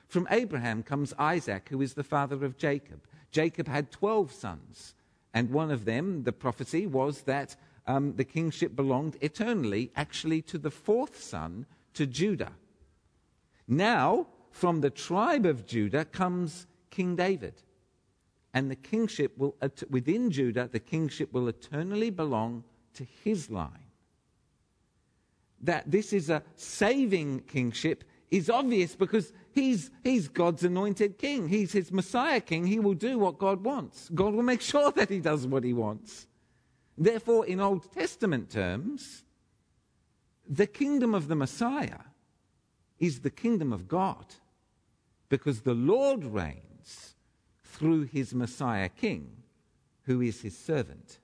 From 0.08 0.25
Abraham 0.32 0.84
comes 0.84 1.13
Isaac, 1.20 1.68
who 1.70 1.82
is 1.82 1.96
the 1.96 2.04
father 2.06 2.46
of 2.46 2.58
Jacob. 2.58 3.01
Jacob 3.30 3.68
had 3.68 3.92
12 3.92 4.32
sons, 4.32 4.96
and 5.34 5.50
one 5.50 5.70
of 5.70 5.84
them, 5.84 6.24
the 6.24 6.32
prophecy, 6.32 6.88
was 6.88 7.24
that 7.24 7.58
um, 7.86 8.16
the 8.16 8.24
kingship 8.24 8.74
belonged 8.74 9.18
eternally, 9.20 9.92
actually, 9.98 10.42
to 10.44 10.58
the 10.58 10.72
fourth 10.72 11.22
son, 11.22 11.66
to 11.94 12.08
Judah. 12.08 12.54
Now, 13.68 14.28
from 14.50 14.80
the 14.80 14.89
tribe 14.89 15.46
of 15.46 15.66
Judah 15.66 16.06
comes 16.06 16.68
King 16.89 17.18
David. 17.18 17.63
And 18.53 18.70
the 18.70 18.75
kingship 18.75 19.38
will, 19.38 19.56
uh, 19.62 19.70
within 19.89 20.32
Judah, 20.32 20.70
the 20.72 20.79
kingship 20.79 21.32
will 21.34 21.48
eternally 21.48 22.10
belong 22.10 22.63
to 22.96 23.06
his 23.24 23.50
line. 23.50 23.91
That 25.62 25.89
this 25.89 26.13
is 26.13 26.29
a 26.29 26.41
saving 26.56 27.41
kingship 27.41 28.03
is 28.32 28.50
obvious 28.50 28.96
because 28.96 29.34
he's, 29.51 29.91
he's 30.03 30.27
God's 30.27 30.63
anointed 30.63 31.18
king. 31.18 31.48
He's 31.48 31.72
his 31.72 31.91
Messiah 31.91 32.41
king. 32.41 32.65
He 32.65 32.79
will 32.79 32.94
do 32.94 33.20
what 33.20 33.38
God 33.38 33.63
wants. 33.63 34.10
God 34.13 34.34
will 34.34 34.44
make 34.44 34.62
sure 34.74 34.91
that 34.91 35.10
he 35.10 35.20
does 35.20 35.46
what 35.46 35.63
he 35.63 35.74
wants. 35.74 36.27
Therefore, 36.98 37.46
in 37.46 37.60
Old 37.60 37.91
Testament 37.94 38.50
terms, 38.50 39.24
the 40.48 40.68
kingdom 40.68 41.13
of 41.13 41.27
the 41.27 41.36
Messiah 41.36 42.01
is 43.00 43.20
the 43.20 43.29
kingdom 43.29 43.72
of 43.72 43.88
God 43.88 44.25
because 45.29 45.62
the 45.62 45.74
Lord 45.74 46.25
reigns 46.25 46.68
through 47.73 48.03
his 48.03 48.33
Messiah 48.33 48.89
king, 48.89 49.29
who 50.03 50.21
is 50.21 50.41
his 50.41 50.57
servant. 50.57 51.19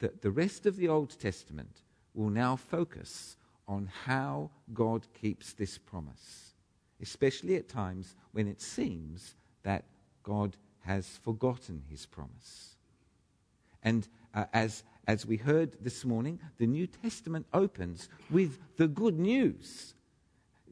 That 0.00 0.22
the 0.22 0.30
rest 0.30 0.66
of 0.66 0.76
the 0.76 0.88
Old 0.88 1.18
Testament 1.18 1.82
will 2.14 2.30
now 2.30 2.56
focus 2.56 3.36
on 3.66 3.90
how 4.04 4.50
God 4.72 5.06
keeps 5.20 5.52
this 5.52 5.78
promise, 5.78 6.54
especially 7.00 7.56
at 7.56 7.68
times 7.68 8.14
when 8.32 8.48
it 8.48 8.60
seems 8.60 9.34
that 9.62 9.84
God 10.22 10.56
has 10.80 11.18
forgotten 11.22 11.82
his 11.90 12.06
promise. 12.06 12.76
And 13.82 14.08
uh, 14.34 14.44
as, 14.52 14.82
as 15.06 15.26
we 15.26 15.36
heard 15.36 15.76
this 15.80 16.04
morning, 16.04 16.40
the 16.58 16.66
New 16.66 16.86
Testament 16.86 17.46
opens 17.52 18.08
with 18.30 18.58
the 18.76 18.88
good 18.88 19.18
news. 19.18 19.94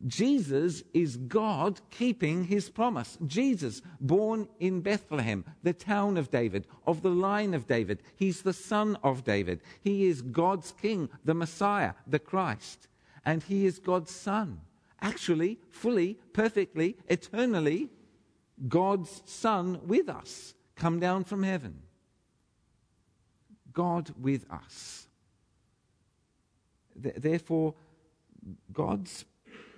Jesus 0.06 0.82
is 0.92 1.16
God 1.16 1.80
keeping 1.90 2.44
his 2.44 2.68
promise. 2.68 3.16
Jesus, 3.26 3.82
born 4.00 4.48
in 4.60 4.80
Bethlehem, 4.80 5.44
the 5.62 5.72
town 5.72 6.16
of 6.16 6.30
David, 6.30 6.66
of 6.86 7.02
the 7.02 7.10
line 7.10 7.54
of 7.54 7.66
David. 7.66 8.00
He's 8.16 8.42
the 8.42 8.52
son 8.52 8.96
of 9.02 9.24
David. 9.24 9.60
He 9.80 10.06
is 10.06 10.22
God's 10.22 10.72
king, 10.80 11.08
the 11.24 11.34
Messiah, 11.34 11.92
the 12.06 12.18
Christ 12.18 12.88
and 13.26 13.42
he 13.42 13.66
is 13.66 13.80
God's 13.80 14.12
Son. 14.12 14.60
Actually, 15.02 15.58
fully, 15.70 16.14
perfectly, 16.32 16.96
eternally, 17.08 17.90
God's 18.68 19.22
Son 19.26 19.80
with 19.86 20.08
us, 20.08 20.54
come 20.76 21.00
down 21.00 21.24
from 21.24 21.42
heaven. 21.42 21.82
God 23.72 24.14
with 24.18 24.50
us. 24.50 25.08
Therefore, 26.94 27.74
God's 28.72 29.26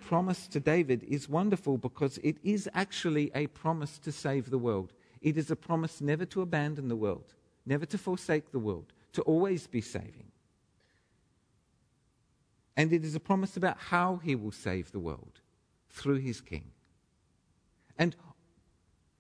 promise 0.08 0.48
to 0.48 0.58
David 0.58 1.02
is 1.02 1.28
wonderful 1.28 1.76
because 1.76 2.16
it 2.24 2.38
is 2.42 2.66
actually 2.72 3.30
a 3.34 3.46
promise 3.48 3.98
to 3.98 4.10
save 4.10 4.48
the 4.48 4.56
world. 4.56 4.94
It 5.20 5.36
is 5.36 5.50
a 5.50 5.56
promise 5.56 6.00
never 6.00 6.24
to 6.24 6.40
abandon 6.40 6.88
the 6.88 6.96
world, 6.96 7.34
never 7.66 7.84
to 7.84 7.98
forsake 7.98 8.50
the 8.50 8.58
world, 8.58 8.94
to 9.12 9.20
always 9.22 9.66
be 9.66 9.82
saving. 9.82 10.32
And 12.74 12.90
it 12.90 13.04
is 13.04 13.14
a 13.14 13.20
promise 13.20 13.58
about 13.58 13.76
how 13.76 14.16
he 14.24 14.34
will 14.34 14.50
save 14.50 14.92
the 14.92 14.98
world 14.98 15.42
through 15.90 16.20
his 16.20 16.40
king. 16.40 16.70
And 17.98 18.16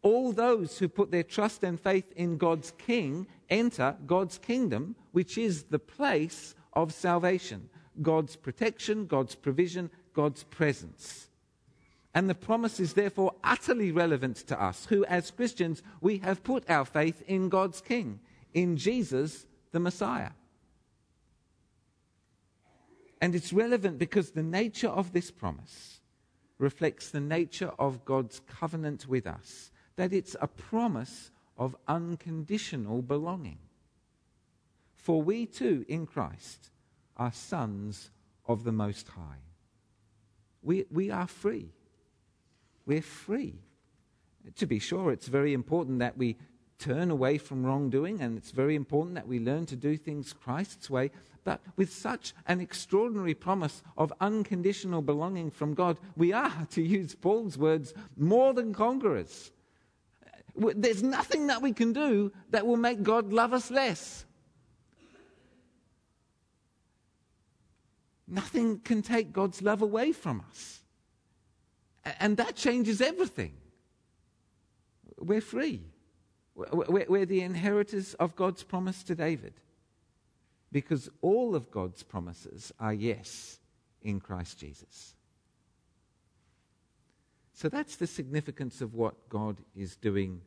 all 0.00 0.32
those 0.32 0.78
who 0.78 0.88
put 0.88 1.10
their 1.10 1.22
trust 1.22 1.64
and 1.64 1.78
faith 1.78 2.10
in 2.16 2.38
God's 2.38 2.72
king 2.78 3.26
enter 3.50 3.94
God's 4.06 4.38
kingdom, 4.38 4.96
which 5.12 5.36
is 5.36 5.64
the 5.64 5.78
place 5.78 6.54
of 6.72 6.94
salvation 6.94 7.68
God's 8.00 8.36
protection, 8.36 9.06
God's 9.06 9.34
provision, 9.34 9.90
God's 10.18 10.42
presence. 10.42 11.28
And 12.12 12.28
the 12.28 12.34
promise 12.34 12.80
is 12.80 12.94
therefore 12.94 13.36
utterly 13.44 13.92
relevant 13.92 14.38
to 14.48 14.60
us, 14.60 14.86
who, 14.86 15.04
as 15.04 15.30
Christians, 15.30 15.80
we 16.00 16.18
have 16.18 16.42
put 16.42 16.68
our 16.68 16.84
faith 16.84 17.22
in 17.28 17.48
God's 17.48 17.80
King, 17.80 18.18
in 18.52 18.76
Jesus, 18.76 19.46
the 19.70 19.78
Messiah. 19.78 20.30
And 23.20 23.32
it's 23.32 23.52
relevant 23.52 24.00
because 24.00 24.32
the 24.32 24.42
nature 24.42 24.88
of 24.88 25.12
this 25.12 25.30
promise 25.30 26.00
reflects 26.58 27.10
the 27.10 27.20
nature 27.20 27.70
of 27.78 28.04
God's 28.04 28.40
covenant 28.40 29.06
with 29.06 29.24
us, 29.24 29.70
that 29.94 30.12
it's 30.12 30.34
a 30.40 30.48
promise 30.48 31.30
of 31.56 31.76
unconditional 31.86 33.02
belonging. 33.02 33.60
For 34.96 35.22
we 35.22 35.46
too, 35.46 35.84
in 35.86 36.06
Christ, 36.06 36.70
are 37.16 37.30
sons 37.30 38.10
of 38.48 38.64
the 38.64 38.72
Most 38.72 39.06
High. 39.06 39.47
We, 40.68 40.84
we 40.90 41.10
are 41.10 41.26
free. 41.26 41.70
We're 42.84 43.00
free. 43.00 43.54
To 44.56 44.66
be 44.66 44.78
sure, 44.78 45.10
it's 45.12 45.26
very 45.26 45.54
important 45.54 46.00
that 46.00 46.18
we 46.18 46.36
turn 46.78 47.10
away 47.10 47.38
from 47.38 47.64
wrongdoing, 47.64 48.20
and 48.20 48.36
it's 48.36 48.50
very 48.50 48.74
important 48.74 49.14
that 49.14 49.26
we 49.26 49.40
learn 49.40 49.64
to 49.64 49.76
do 49.76 49.96
things 49.96 50.34
Christ's 50.34 50.90
way. 50.90 51.10
But 51.42 51.62
with 51.76 51.90
such 51.90 52.34
an 52.46 52.60
extraordinary 52.60 53.32
promise 53.32 53.82
of 53.96 54.12
unconditional 54.20 55.00
belonging 55.00 55.50
from 55.50 55.72
God, 55.72 55.98
we 56.18 56.34
are, 56.34 56.66
to 56.72 56.82
use 56.82 57.14
Paul's 57.14 57.56
words, 57.56 57.94
more 58.18 58.52
than 58.52 58.74
conquerors. 58.74 59.52
There's 60.54 61.02
nothing 61.02 61.46
that 61.46 61.62
we 61.62 61.72
can 61.72 61.94
do 61.94 62.30
that 62.50 62.66
will 62.66 62.76
make 62.76 63.02
God 63.02 63.32
love 63.32 63.54
us 63.54 63.70
less. 63.70 64.26
Nothing 68.28 68.80
can 68.80 69.02
take 69.02 69.32
God's 69.32 69.62
love 69.62 69.80
away 69.80 70.12
from 70.12 70.44
us. 70.50 70.80
And 72.20 72.36
that 72.36 72.56
changes 72.56 73.00
everything. 73.00 73.54
We're 75.18 75.40
free. 75.40 75.82
We're 76.54 77.26
the 77.26 77.40
inheritors 77.40 78.14
of 78.14 78.36
God's 78.36 78.62
promise 78.62 79.02
to 79.04 79.14
David 79.14 79.54
because 80.70 81.08
all 81.22 81.54
of 81.54 81.70
God's 81.70 82.02
promises 82.02 82.72
are 82.78 82.92
yes 82.92 83.58
in 84.02 84.20
Christ 84.20 84.58
Jesus. 84.58 85.14
So 87.54 87.68
that's 87.68 87.96
the 87.96 88.06
significance 88.06 88.80
of 88.80 88.94
what 88.94 89.28
God 89.28 89.56
is 89.74 89.96
doing 89.96 90.40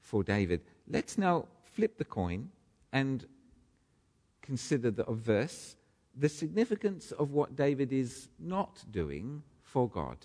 for 0.00 0.22
David. 0.22 0.60
Let's 0.88 1.16
now 1.16 1.46
flip 1.64 1.98
the 1.98 2.04
coin 2.04 2.50
and 2.92 3.26
consider 4.42 4.90
the 4.90 5.04
verse 5.08 5.76
the 6.16 6.28
significance 6.28 7.12
of 7.12 7.32
what 7.32 7.56
David 7.56 7.92
is 7.92 8.28
not 8.38 8.84
doing 8.90 9.42
for 9.62 9.88
God. 9.88 10.18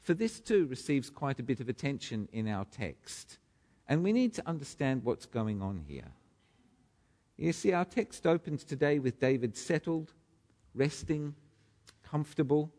For 0.00 0.14
this 0.14 0.38
too 0.38 0.66
receives 0.66 1.10
quite 1.10 1.40
a 1.40 1.42
bit 1.42 1.60
of 1.60 1.68
attention 1.68 2.28
in 2.32 2.46
our 2.46 2.66
text. 2.66 3.38
And 3.88 4.02
we 4.02 4.12
need 4.12 4.34
to 4.34 4.48
understand 4.48 5.04
what's 5.04 5.26
going 5.26 5.60
on 5.60 5.82
here. 5.88 6.12
You 7.36 7.52
see, 7.52 7.72
our 7.72 7.84
text 7.84 8.26
opens 8.26 8.64
today 8.64 8.98
with 8.98 9.18
David 9.18 9.56
settled, 9.56 10.12
resting, 10.74 11.34
comfortable. 12.02 12.70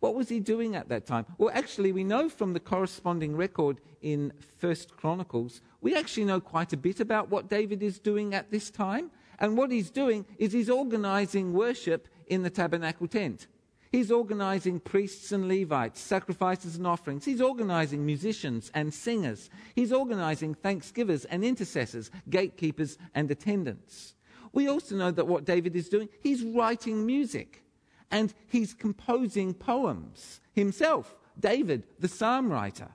What 0.00 0.14
was 0.14 0.28
he 0.28 0.40
doing 0.40 0.74
at 0.74 0.88
that 0.88 1.06
time? 1.06 1.26
Well, 1.38 1.50
actually, 1.52 1.92
we 1.92 2.02
know 2.02 2.28
from 2.28 2.54
the 2.54 2.60
corresponding 2.60 3.36
record 3.36 3.80
in 4.00 4.32
First 4.58 4.96
Chronicles, 4.96 5.60
we 5.80 5.94
actually 5.94 6.24
know 6.24 6.40
quite 6.40 6.72
a 6.72 6.76
bit 6.76 6.98
about 7.00 7.28
what 7.28 7.50
David 7.50 7.82
is 7.82 7.98
doing 7.98 8.34
at 8.34 8.50
this 8.50 8.70
time. 8.70 9.10
And 9.42 9.56
what 9.58 9.72
he's 9.72 9.90
doing 9.90 10.24
is 10.38 10.52
he's 10.52 10.70
organizing 10.70 11.52
worship 11.52 12.06
in 12.28 12.42
the 12.42 12.48
tabernacle 12.48 13.08
tent. 13.08 13.48
He's 13.90 14.12
organizing 14.12 14.78
priests 14.78 15.32
and 15.32 15.48
Levites, 15.48 16.00
sacrifices 16.00 16.76
and 16.76 16.86
offerings. 16.86 17.24
He's 17.24 17.42
organizing 17.42 18.06
musicians 18.06 18.70
and 18.72 18.94
singers. 18.94 19.50
He's 19.74 19.92
organizing 19.92 20.54
thanksgivers 20.54 21.24
and 21.26 21.44
intercessors, 21.44 22.10
gatekeepers 22.30 22.96
and 23.16 23.30
attendants. 23.30 24.14
We 24.52 24.68
also 24.68 24.94
know 24.94 25.10
that 25.10 25.26
what 25.26 25.44
David 25.44 25.74
is 25.74 25.88
doing, 25.88 26.08
he's 26.22 26.42
writing 26.44 27.04
music 27.04 27.64
and 28.12 28.32
he's 28.46 28.72
composing 28.72 29.54
poems 29.54 30.40
himself. 30.52 31.16
David, 31.38 31.84
the 31.98 32.08
psalm 32.08 32.50
writer. 32.50 32.88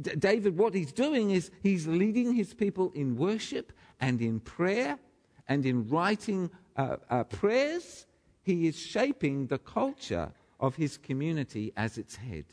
D- 0.00 0.16
David, 0.16 0.58
what 0.58 0.74
he's 0.74 0.92
doing 0.92 1.30
is 1.30 1.52
he's 1.62 1.86
leading 1.86 2.34
his 2.34 2.52
people 2.52 2.90
in 2.94 3.16
worship 3.16 3.72
and 4.00 4.20
in 4.20 4.40
prayer 4.40 4.98
and 5.48 5.66
in 5.66 5.88
writing 5.88 6.50
uh, 6.76 6.96
uh, 7.10 7.24
prayers 7.24 8.06
he 8.42 8.66
is 8.66 8.78
shaping 8.78 9.46
the 9.46 9.58
culture 9.58 10.32
of 10.58 10.76
his 10.76 10.96
community 10.96 11.72
as 11.76 11.98
its 11.98 12.16
head. 12.16 12.44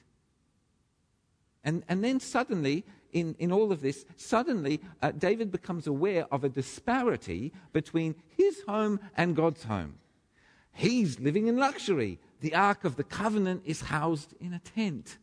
And, 1.63 1.84
and 1.89 2.03
then 2.03 2.19
suddenly, 2.19 2.86
in, 3.12 3.36
in 3.39 3.51
all 3.51 3.72
of 3.72 3.81
this, 3.81 4.05
suddenly 4.15 4.81
uh, 5.01 5.12
David 5.12 5.51
becomes 5.51 5.88
aware 5.88 6.25
of 6.31 6.43
a 6.43 6.50
disparity 6.50 7.51
between 7.74 8.15
his 8.38 8.62
home 8.67 9.00
and 9.17 9.36
God's 9.36 9.63
home. 9.63 9.96
He's 10.74 11.19
living 11.19 11.48
in 11.48 11.58
luxury. 11.58 12.19
The 12.41 12.55
Ark 12.55 12.86
of 12.86 12.96
the 12.96 13.03
Covenant 13.03 13.63
is 13.65 13.81
housed 13.81 14.34
in 14.39 14.53
a 14.53 14.60
tent. 14.60 15.17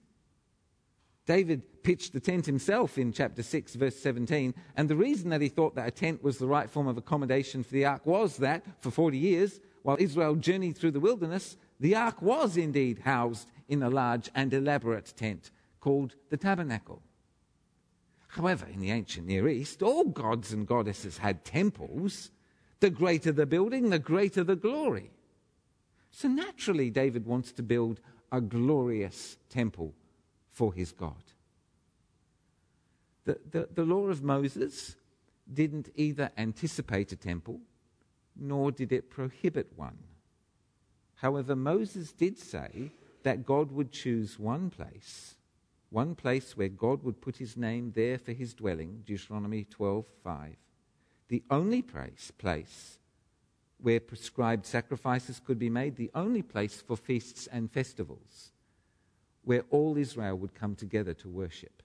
David 1.27 1.83
pitched 1.83 2.13
the 2.13 2.21
tent 2.21 2.47
himself 2.47 2.99
in 2.99 3.13
chapter 3.13 3.43
6, 3.43 3.75
verse 3.75 3.97
17. 3.97 4.55
And 4.77 4.89
the 4.89 4.97
reason 4.97 5.31
that 5.31 5.41
he 5.41 5.49
thought 5.49 5.75
that 5.75 5.89
a 5.89 5.91
tent 5.91 6.23
was 6.23 6.39
the 6.39 6.47
right 6.47 6.71
form 6.71 6.87
of 6.87 6.97
accommodation 6.97 7.65
for 7.65 7.73
the 7.73 7.85
ark 7.85 8.07
was 8.07 8.37
that 8.39 8.65
for 8.81 8.93
40 8.93 9.19
years, 9.19 9.61
while 9.83 9.97
Israel 9.99 10.37
journeyed 10.37 10.77
through 10.77 10.93
the 10.93 11.01
wilderness, 11.01 11.57
the 11.81 11.97
ark 11.97 12.23
was 12.23 12.57
indeed 12.57 13.01
housed 13.01 13.49
in 13.69 13.83
a 13.83 13.91
large 13.91 14.31
and 14.35 14.55
elaborate 14.55 15.13
tent 15.17 15.51
called 15.81 16.15
the 16.31 16.37
tabernacle. 16.37 17.03
However, 18.29 18.67
in 18.67 18.81
the 18.81 18.91
ancient 18.91 19.27
Near 19.27 19.49
East, 19.49 19.83
all 19.83 20.05
gods 20.05 20.53
and 20.53 20.67
goddesses 20.67 21.19
had 21.19 21.45
temples. 21.45 22.31
The 22.81 22.91
greater 22.91 23.33
the 23.33 23.47
building, 23.47 23.91
the 23.91 23.99
greater 23.99 24.45
the 24.45 24.57
glory. 24.57 25.11
So 26.11 26.29
naturally, 26.29 26.91
David 26.91 27.27
wants 27.27 27.53
to 27.53 27.63
build 27.63 28.01
a 28.31 28.41
glorious 28.41 29.39
temple 29.49 29.95
for 30.57 30.73
his 30.73 30.91
God. 30.91 31.23
The, 33.27 33.39
the, 33.51 33.69
the 33.75 33.85
law 33.85 34.07
of 34.07 34.23
Moses 34.23 34.97
didn't 35.53 35.91
either 35.97 36.31
anticipate 36.39 37.13
a 37.13 37.17
temple 37.17 37.61
nor 38.35 38.73
did 38.73 38.91
it 38.91 39.11
prohibit 39.11 39.71
one. 39.77 39.99
However, 41.17 41.55
Moses 41.55 42.11
did 42.13 42.39
say 42.39 42.91
that 43.23 43.45
God 43.45 43.71
would 43.71 43.93
choose 43.93 44.39
one 44.39 44.71
place, 44.71 45.35
one 45.91 46.15
place 46.15 46.57
where 46.57 46.69
God 46.69 47.03
would 47.03 47.21
put 47.21 47.37
his 47.37 47.57
name 47.59 47.93
there 47.95 48.17
for 48.17 48.33
his 48.33 48.55
dwelling, 48.55 49.03
Deuteronomy 49.05 49.65
12:5. 49.65 50.57
The 51.29 51.43
only 51.51 51.83
place, 51.83 52.31
place 52.31 52.99
where 53.79 54.01
prescribed 54.01 54.65
sacrifices 54.65 55.39
could 55.39 55.59
be 55.59 55.69
made, 55.69 55.97
the 55.97 56.11
only 56.15 56.43
place 56.43 56.81
for 56.81 56.97
feasts 56.97 57.47
and 57.47 57.71
festivals 57.71 58.53
where 59.47 59.63
all 59.71 59.97
Israel 59.97 60.37
would 60.37 60.55
come 60.55 60.75
together 60.75 61.15
to 61.15 61.29
worship. 61.29 61.83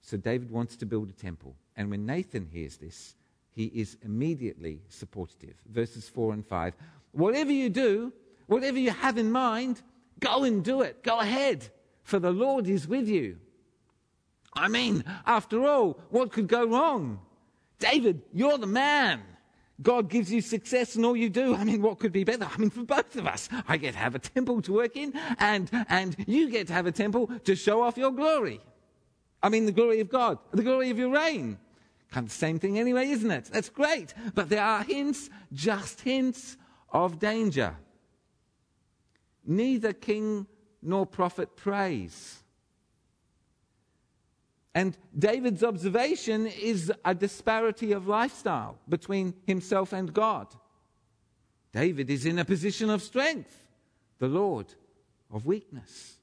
So 0.00 0.16
David 0.16 0.50
wants 0.50 0.76
to 0.76 0.86
build 0.86 1.10
a 1.10 1.12
temple. 1.12 1.56
And 1.76 1.90
when 1.90 2.06
Nathan 2.06 2.46
hears 2.50 2.76
this, 2.76 3.16
he 3.50 3.64
is 3.66 3.96
immediately 4.02 4.80
supportive. 4.88 5.56
Verses 5.68 6.08
4 6.08 6.32
and 6.34 6.46
5. 6.46 6.74
Whatever 7.10 7.50
you 7.50 7.68
do, 7.70 8.12
whatever 8.46 8.78
you 8.78 8.92
have 8.92 9.18
in 9.18 9.32
mind, 9.32 9.82
go 10.20 10.44
and 10.44 10.64
do 10.64 10.82
it. 10.82 11.02
Go 11.02 11.18
ahead, 11.18 11.68
for 12.04 12.20
the 12.20 12.30
Lord 12.30 12.68
is 12.68 12.86
with 12.86 13.08
you. 13.08 13.36
I 14.54 14.68
mean, 14.68 15.04
after 15.26 15.66
all, 15.66 15.98
what 16.10 16.30
could 16.30 16.46
go 16.46 16.66
wrong? 16.66 17.18
David, 17.80 18.22
you're 18.32 18.58
the 18.58 18.66
man. 18.68 19.22
God 19.80 20.08
gives 20.08 20.32
you 20.32 20.40
success 20.40 20.96
in 20.96 21.04
all 21.04 21.16
you 21.16 21.30
do. 21.30 21.54
I 21.54 21.62
mean, 21.62 21.82
what 21.82 22.00
could 22.00 22.12
be 22.12 22.24
better? 22.24 22.48
I 22.52 22.58
mean, 22.58 22.70
for 22.70 22.82
both 22.82 23.14
of 23.16 23.26
us, 23.26 23.48
I 23.68 23.76
get 23.76 23.92
to 23.92 23.98
have 23.98 24.14
a 24.14 24.18
temple 24.18 24.60
to 24.62 24.72
work 24.72 24.96
in, 24.96 25.12
and, 25.38 25.70
and 25.88 26.16
you 26.26 26.50
get 26.50 26.66
to 26.66 26.72
have 26.72 26.86
a 26.86 26.92
temple 26.92 27.30
to 27.44 27.54
show 27.54 27.82
off 27.82 27.96
your 27.96 28.10
glory. 28.10 28.60
I 29.42 29.48
mean, 29.48 29.66
the 29.66 29.72
glory 29.72 30.00
of 30.00 30.08
God, 30.08 30.38
the 30.50 30.64
glory 30.64 30.90
of 30.90 30.98
your 30.98 31.10
reign. 31.10 31.58
Kind 32.10 32.24
of 32.24 32.30
the 32.30 32.38
same 32.38 32.58
thing 32.58 32.78
anyway, 32.78 33.10
isn't 33.10 33.30
it? 33.30 33.44
That's 33.52 33.68
great. 33.68 34.14
But 34.34 34.48
there 34.48 34.64
are 34.64 34.82
hints, 34.82 35.30
just 35.52 36.00
hints 36.00 36.56
of 36.90 37.18
danger. 37.18 37.76
Neither 39.44 39.92
king 39.92 40.46
nor 40.82 41.06
prophet 41.06 41.54
praise. 41.56 42.42
And 44.78 44.96
David's 45.18 45.64
observation 45.64 46.46
is 46.46 46.92
a 47.04 47.12
disparity 47.12 47.90
of 47.90 48.06
lifestyle 48.06 48.78
between 48.88 49.34
himself 49.44 49.92
and 49.92 50.14
God. 50.14 50.46
David 51.72 52.08
is 52.08 52.24
in 52.24 52.38
a 52.38 52.44
position 52.44 52.88
of 52.88 53.02
strength, 53.02 53.58
the 54.20 54.28
Lord 54.28 54.72
of 55.32 55.46
weakness. 55.46 56.18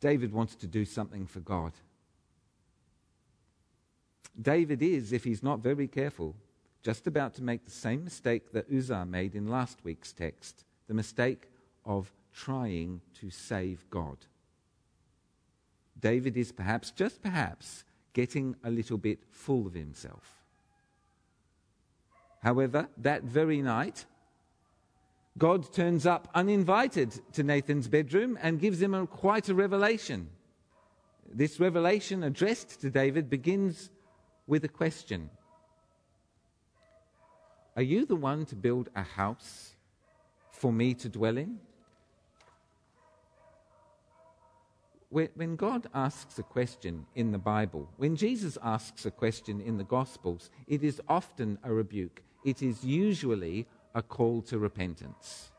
David 0.00 0.32
wants 0.32 0.54
to 0.54 0.66
do 0.66 0.86
something 0.86 1.26
for 1.26 1.40
God. 1.40 1.72
David 4.40 4.80
is, 4.80 5.12
if 5.12 5.24
he's 5.24 5.42
not 5.42 5.58
very 5.58 5.86
careful, 5.86 6.34
just 6.82 7.06
about 7.06 7.34
to 7.34 7.42
make 7.42 7.66
the 7.66 7.70
same 7.70 8.02
mistake 8.02 8.50
that 8.52 8.72
Uzzah 8.72 9.04
made 9.04 9.34
in 9.34 9.46
last 9.46 9.84
week's 9.84 10.14
text 10.14 10.64
the 10.88 10.94
mistake 10.94 11.50
of 11.84 12.10
trying 12.32 13.02
to 13.20 13.28
save 13.28 13.84
God. 13.90 14.16
David 16.02 16.36
is 16.36 16.52
perhaps, 16.52 16.90
just 16.90 17.22
perhaps, 17.22 17.84
getting 18.12 18.56
a 18.62 18.70
little 18.70 18.98
bit 18.98 19.20
full 19.30 19.66
of 19.66 19.72
himself. 19.72 20.42
However, 22.42 22.88
that 22.98 23.22
very 23.22 23.62
night, 23.62 24.04
God 25.38 25.72
turns 25.72 26.04
up 26.04 26.28
uninvited 26.34 27.18
to 27.32 27.42
Nathan's 27.42 27.88
bedroom 27.88 28.36
and 28.42 28.60
gives 28.60 28.82
him 28.82 28.92
a, 28.94 29.06
quite 29.06 29.48
a 29.48 29.54
revelation. 29.54 30.28
This 31.32 31.58
revelation 31.58 32.24
addressed 32.24 32.80
to 32.80 32.90
David 32.90 33.30
begins 33.30 33.90
with 34.46 34.64
a 34.64 34.68
question 34.68 35.30
Are 37.76 37.82
you 37.82 38.04
the 38.04 38.16
one 38.16 38.44
to 38.46 38.56
build 38.56 38.90
a 38.94 39.02
house 39.02 39.76
for 40.50 40.72
me 40.72 40.94
to 40.94 41.08
dwell 41.08 41.38
in? 41.38 41.60
When 45.12 45.56
God 45.56 45.88
asks 45.92 46.38
a 46.38 46.42
question 46.42 47.04
in 47.14 47.32
the 47.32 47.38
Bible, 47.38 47.88
when 47.98 48.16
Jesus 48.16 48.56
asks 48.62 49.04
a 49.04 49.10
question 49.10 49.60
in 49.60 49.76
the 49.76 49.84
Gospels, 49.84 50.48
it 50.66 50.82
is 50.82 51.02
often 51.06 51.58
a 51.62 51.72
rebuke. 51.72 52.22
It 52.44 52.62
is 52.62 52.82
usually 52.82 53.66
a 53.94 54.02
call 54.02 54.40
to 54.42 54.58
repentance. 54.58 55.50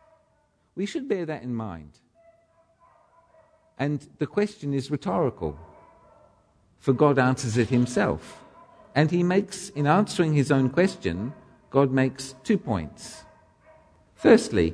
We 0.75 0.87
should 0.87 1.07
bear 1.07 1.25
that 1.27 1.43
in 1.43 1.53
mind. 1.53 1.91
And 3.77 4.07
the 4.17 4.25
question 4.25 4.73
is 4.73 4.89
rhetorical, 4.89 5.57
for 6.79 6.93
God 6.93 7.19
answers 7.19 7.57
it 7.57 7.69
himself. 7.69 8.43
And 8.95 9.11
he 9.11 9.21
makes, 9.21 9.69
in 9.69 9.85
answering 9.85 10.33
his 10.33 10.51
own 10.51 10.69
question, 10.71 11.33
God 11.69 11.91
makes 11.91 12.33
two 12.43 12.57
points. 12.57 13.23
Firstly, 14.15 14.73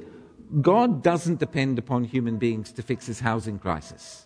God 0.61 1.03
doesn't 1.03 1.39
depend 1.39 1.79
upon 1.79 2.05
human 2.05 2.37
beings 2.37 2.71
to 2.73 2.81
fix 2.81 3.07
his 3.07 3.19
housing 3.19 3.59
crisis. 3.59 4.25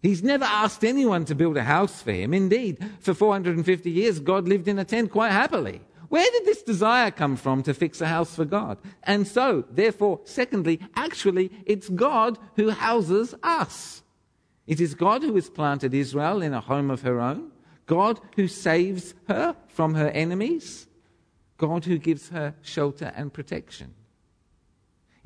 He's 0.00 0.22
never 0.22 0.44
asked 0.44 0.84
anyone 0.84 1.24
to 1.24 1.34
build 1.34 1.56
a 1.56 1.64
house 1.64 2.02
for 2.02 2.12
him. 2.12 2.32
Indeed, 2.32 2.84
for 3.00 3.14
450 3.14 3.90
years, 3.90 4.20
God 4.20 4.46
lived 4.46 4.68
in 4.68 4.78
a 4.78 4.84
tent 4.84 5.10
quite 5.10 5.32
happily. 5.32 5.80
Where 6.08 6.30
did 6.30 6.44
this 6.46 6.62
desire 6.62 7.10
come 7.10 7.36
from 7.36 7.62
to 7.64 7.74
fix 7.74 8.00
a 8.00 8.06
house 8.06 8.34
for 8.34 8.44
God? 8.44 8.78
And 9.02 9.26
so, 9.26 9.64
therefore, 9.70 10.20
secondly, 10.24 10.80
actually, 10.94 11.50
it's 11.66 11.88
God 11.88 12.38
who 12.56 12.70
houses 12.70 13.34
us. 13.42 14.02
It 14.66 14.80
is 14.80 14.94
God 14.94 15.22
who 15.22 15.34
has 15.34 15.50
planted 15.50 15.92
Israel 15.92 16.42
in 16.42 16.54
a 16.54 16.60
home 16.60 16.90
of 16.90 17.02
her 17.02 17.20
own, 17.20 17.50
God 17.86 18.20
who 18.36 18.48
saves 18.48 19.14
her 19.26 19.56
from 19.66 19.94
her 19.94 20.08
enemies, 20.08 20.86
God 21.56 21.84
who 21.86 21.98
gives 21.98 22.28
her 22.28 22.54
shelter 22.62 23.12
and 23.16 23.32
protection. 23.32 23.94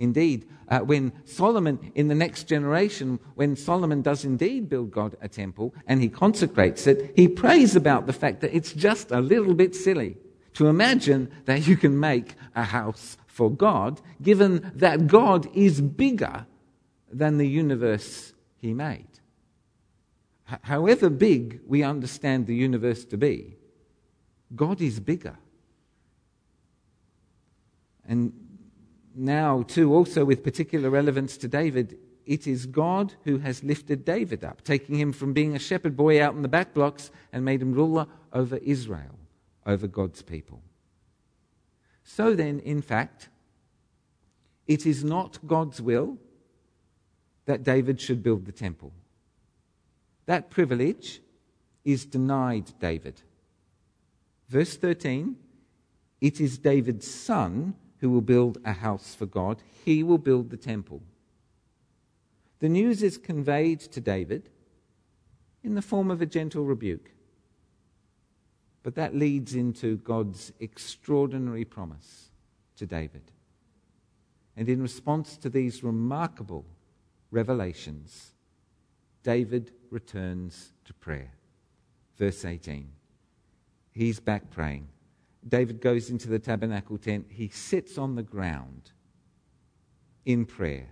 Indeed, 0.03 0.49
uh, 0.69 0.81
when 0.81 1.13
Solomon, 1.25 1.93
in 1.95 2.09
the 2.09 2.15
next 2.17 2.49
generation, 2.49 3.21
when 3.37 3.55
Solomon 3.55 4.03
does 4.03 4.25
indeed 4.25 4.69
build 4.69 4.91
God 4.91 5.17
a 5.23 5.29
temple 5.29 5.73
and 5.87 6.03
he 6.03 6.09
consecrates 6.09 6.89
it, 6.89 7.13
he 7.15 7.29
prays 7.29 7.77
about 7.77 8.07
the 8.07 8.13
fact 8.13 8.41
that 8.41 8.53
it's 8.53 8.73
just 8.73 9.13
a 9.13 9.21
little 9.21 9.55
bit 9.55 9.77
silly 9.77 10.17
to 10.55 10.67
imagine 10.67 11.31
that 11.45 11.69
you 11.69 11.77
can 11.77 12.01
make 12.01 12.35
a 12.57 12.65
house 12.65 13.17
for 13.29 13.49
God, 13.49 14.01
given 14.21 14.73
that 14.75 15.07
God 15.07 15.49
is 15.55 15.81
bigger 15.81 16.47
than 17.13 17.39
the 17.39 17.49
universe 17.49 18.33
he 18.57 18.75
made. 18.75 19.07
H- 20.51 20.59
however 20.63 21.11
big 21.11 21.61
we 21.65 21.85
understand 21.85 22.49
the 22.49 22.57
universe 22.57 23.05
to 23.05 23.17
be, 23.17 23.55
God 24.57 24.81
is 24.81 24.99
bigger. 24.99 25.39
And 28.05 28.33
now, 29.15 29.63
too, 29.63 29.95
also 29.95 30.25
with 30.25 30.43
particular 30.43 30.91
relevance 30.91 31.37
to 31.39 31.49
David, 31.49 31.99
it 32.25 32.47
is 32.47 32.67
God 32.67 33.15
who 33.25 33.39
has 33.39 33.65
lifted 33.65 34.05
David 34.05 34.45
up, 34.45 34.63
taking 34.63 34.97
him 34.97 35.13
from 35.13 35.33
being 35.33 35.55
a 35.55 35.59
shepherd 35.59 35.97
boy 35.97 36.23
out 36.23 36.35
in 36.35 36.43
the 36.43 36.49
back 36.49 36.73
blocks 36.73 37.11
and 37.33 37.45
made 37.45 37.61
him 37.61 37.73
ruler 37.73 38.07
over 38.33 38.57
Israel, 38.59 39.19
over 39.67 39.87
God's 39.87 40.23
people. 40.23 40.63
So 42.05 42.35
then, 42.35 42.61
in 42.61 42.83
fact, 42.83 43.29
it 44.67 44.87
is 44.87 45.03
not 45.05 45.47
God's 45.47 45.81
will 45.81 46.19
that 47.47 47.65
David 47.65 48.01
should 48.01 48.23
build 48.23 48.47
the 48.47 48.53
temple. 48.53 48.93
That 50.27 50.51
privilege 50.51 51.21
is 51.85 52.05
denied 52.05 52.73
David. 52.79 53.23
Verse 54.49 54.77
13 54.77 55.37
it 56.21 56.41
is 56.41 56.57
David's 56.57 57.11
son 57.11 57.75
who 58.03 58.11
will 58.11 58.21
build 58.21 58.59
a 58.65 58.73
house 58.73 59.15
for 59.15 59.27
God. 59.27 59.63
He 59.85 60.03
will 60.03 60.19
build 60.19 60.51
the 60.51 60.57
temple. 60.57 61.01
The 62.59 62.69
news 62.69 63.01
is 63.01 63.17
conveyed 63.17 63.79
to 63.79 64.01
David 64.01 64.51
in 65.63 65.77
the 65.77 65.83
form 65.83 66.11
of 66.11 66.21
a 66.21 66.27
gentle 66.27 66.65
rebuke. 66.65 67.13
But 68.83 68.97
that 68.97 69.15
leads 69.15 69.55
into 69.55 69.99
God's 69.99 70.53
extraordinary 70.59 71.65
promise 71.65 72.31
to 72.77 72.87
David. 72.87 73.31
And 74.57 74.69
in 74.69 74.83
response 74.83 75.37
to 75.37 75.49
these 75.49 75.85
remarkable 75.85 76.65
revelations, 77.31 78.33
David 79.23 79.71
returns 79.91 80.73
to 80.87 80.93
prayer. 80.95 81.31
Verse 82.19 82.45
18. 82.45 82.89
He's 83.93 84.19
back 84.19 84.51
praying. 84.51 84.89
David 85.47 85.81
goes 85.81 86.11
into 86.11 86.29
the 86.29 86.39
tabernacle 86.39 86.99
tent. 86.99 87.27
He 87.29 87.49
sits 87.49 87.99
on 87.99 88.15
the 88.15 88.23
ground 88.23 88.93
in 90.25 90.47
prayer, 90.47 90.89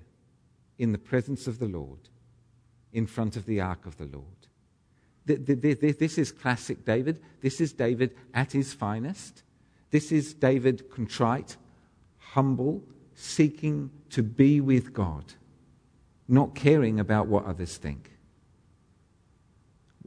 in 0.78 0.92
the 0.92 0.98
presence 0.98 1.46
of 1.46 1.58
the 1.58 1.68
Lord, 1.68 2.08
in 2.92 3.06
front 3.06 3.36
of 3.36 3.46
the 3.46 3.60
ark 3.60 3.86
of 3.86 3.96
the 3.96 4.06
Lord. 4.06 4.24
This 5.26 6.18
is 6.18 6.32
classic 6.32 6.84
David. 6.84 7.22
This 7.40 7.60
is 7.60 7.72
David 7.72 8.16
at 8.34 8.52
his 8.52 8.74
finest. 8.74 9.44
This 9.90 10.10
is 10.10 10.34
David 10.34 10.90
contrite, 10.90 11.56
humble, 12.18 12.82
seeking 13.14 13.90
to 14.10 14.22
be 14.22 14.60
with 14.60 14.92
God, 14.92 15.34
not 16.26 16.54
caring 16.54 16.98
about 16.98 17.28
what 17.28 17.44
others 17.44 17.76
think. 17.76 18.10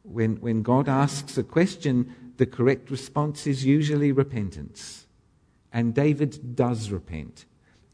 When, 0.02 0.42
when 0.42 0.64
God 0.64 0.90
asks 0.90 1.38
a 1.38 1.44
question, 1.44 2.14
the 2.38 2.46
correct 2.46 2.90
response 2.90 3.48
is 3.48 3.66
usually 3.66 4.12
repentance. 4.12 5.08
And 5.72 5.94
David 5.94 6.56
does 6.56 6.90
repent 6.90 7.46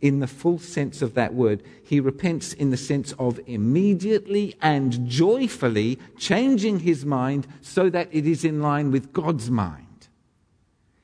in 0.01 0.19
the 0.19 0.27
full 0.27 0.59
sense 0.59 1.01
of 1.01 1.13
that 1.13 1.33
word. 1.33 1.63
He 1.83 1.99
repents 1.99 2.53
in 2.53 2.69
the 2.69 2.77
sense 2.77 3.13
of 3.19 3.39
immediately 3.45 4.55
and 4.61 5.07
joyfully 5.07 5.99
changing 6.17 6.79
his 6.79 7.05
mind 7.05 7.47
so 7.61 7.89
that 7.89 8.09
it 8.11 8.25
is 8.25 8.45
in 8.45 8.61
line 8.61 8.91
with 8.91 9.11
God's 9.11 9.49
mind. 9.49 10.07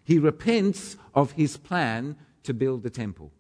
He 0.03 0.19
repents 0.19 0.97
of 1.13 1.33
his 1.33 1.57
plan 1.57 2.15
to 2.43 2.53
build 2.53 2.83
the 2.83 2.89
temple. 2.89 3.31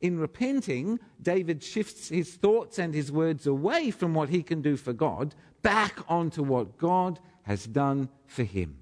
In 0.00 0.18
repenting, 0.18 1.00
David 1.20 1.62
shifts 1.64 2.08
his 2.08 2.34
thoughts 2.34 2.78
and 2.78 2.94
his 2.94 3.10
words 3.10 3.46
away 3.46 3.90
from 3.90 4.14
what 4.14 4.28
he 4.28 4.42
can 4.44 4.62
do 4.62 4.76
for 4.76 4.92
God 4.92 5.34
back 5.62 5.98
onto 6.08 6.42
what 6.42 6.78
God 6.78 7.18
has 7.48 7.66
done 7.66 8.10
for 8.26 8.44
him. 8.44 8.78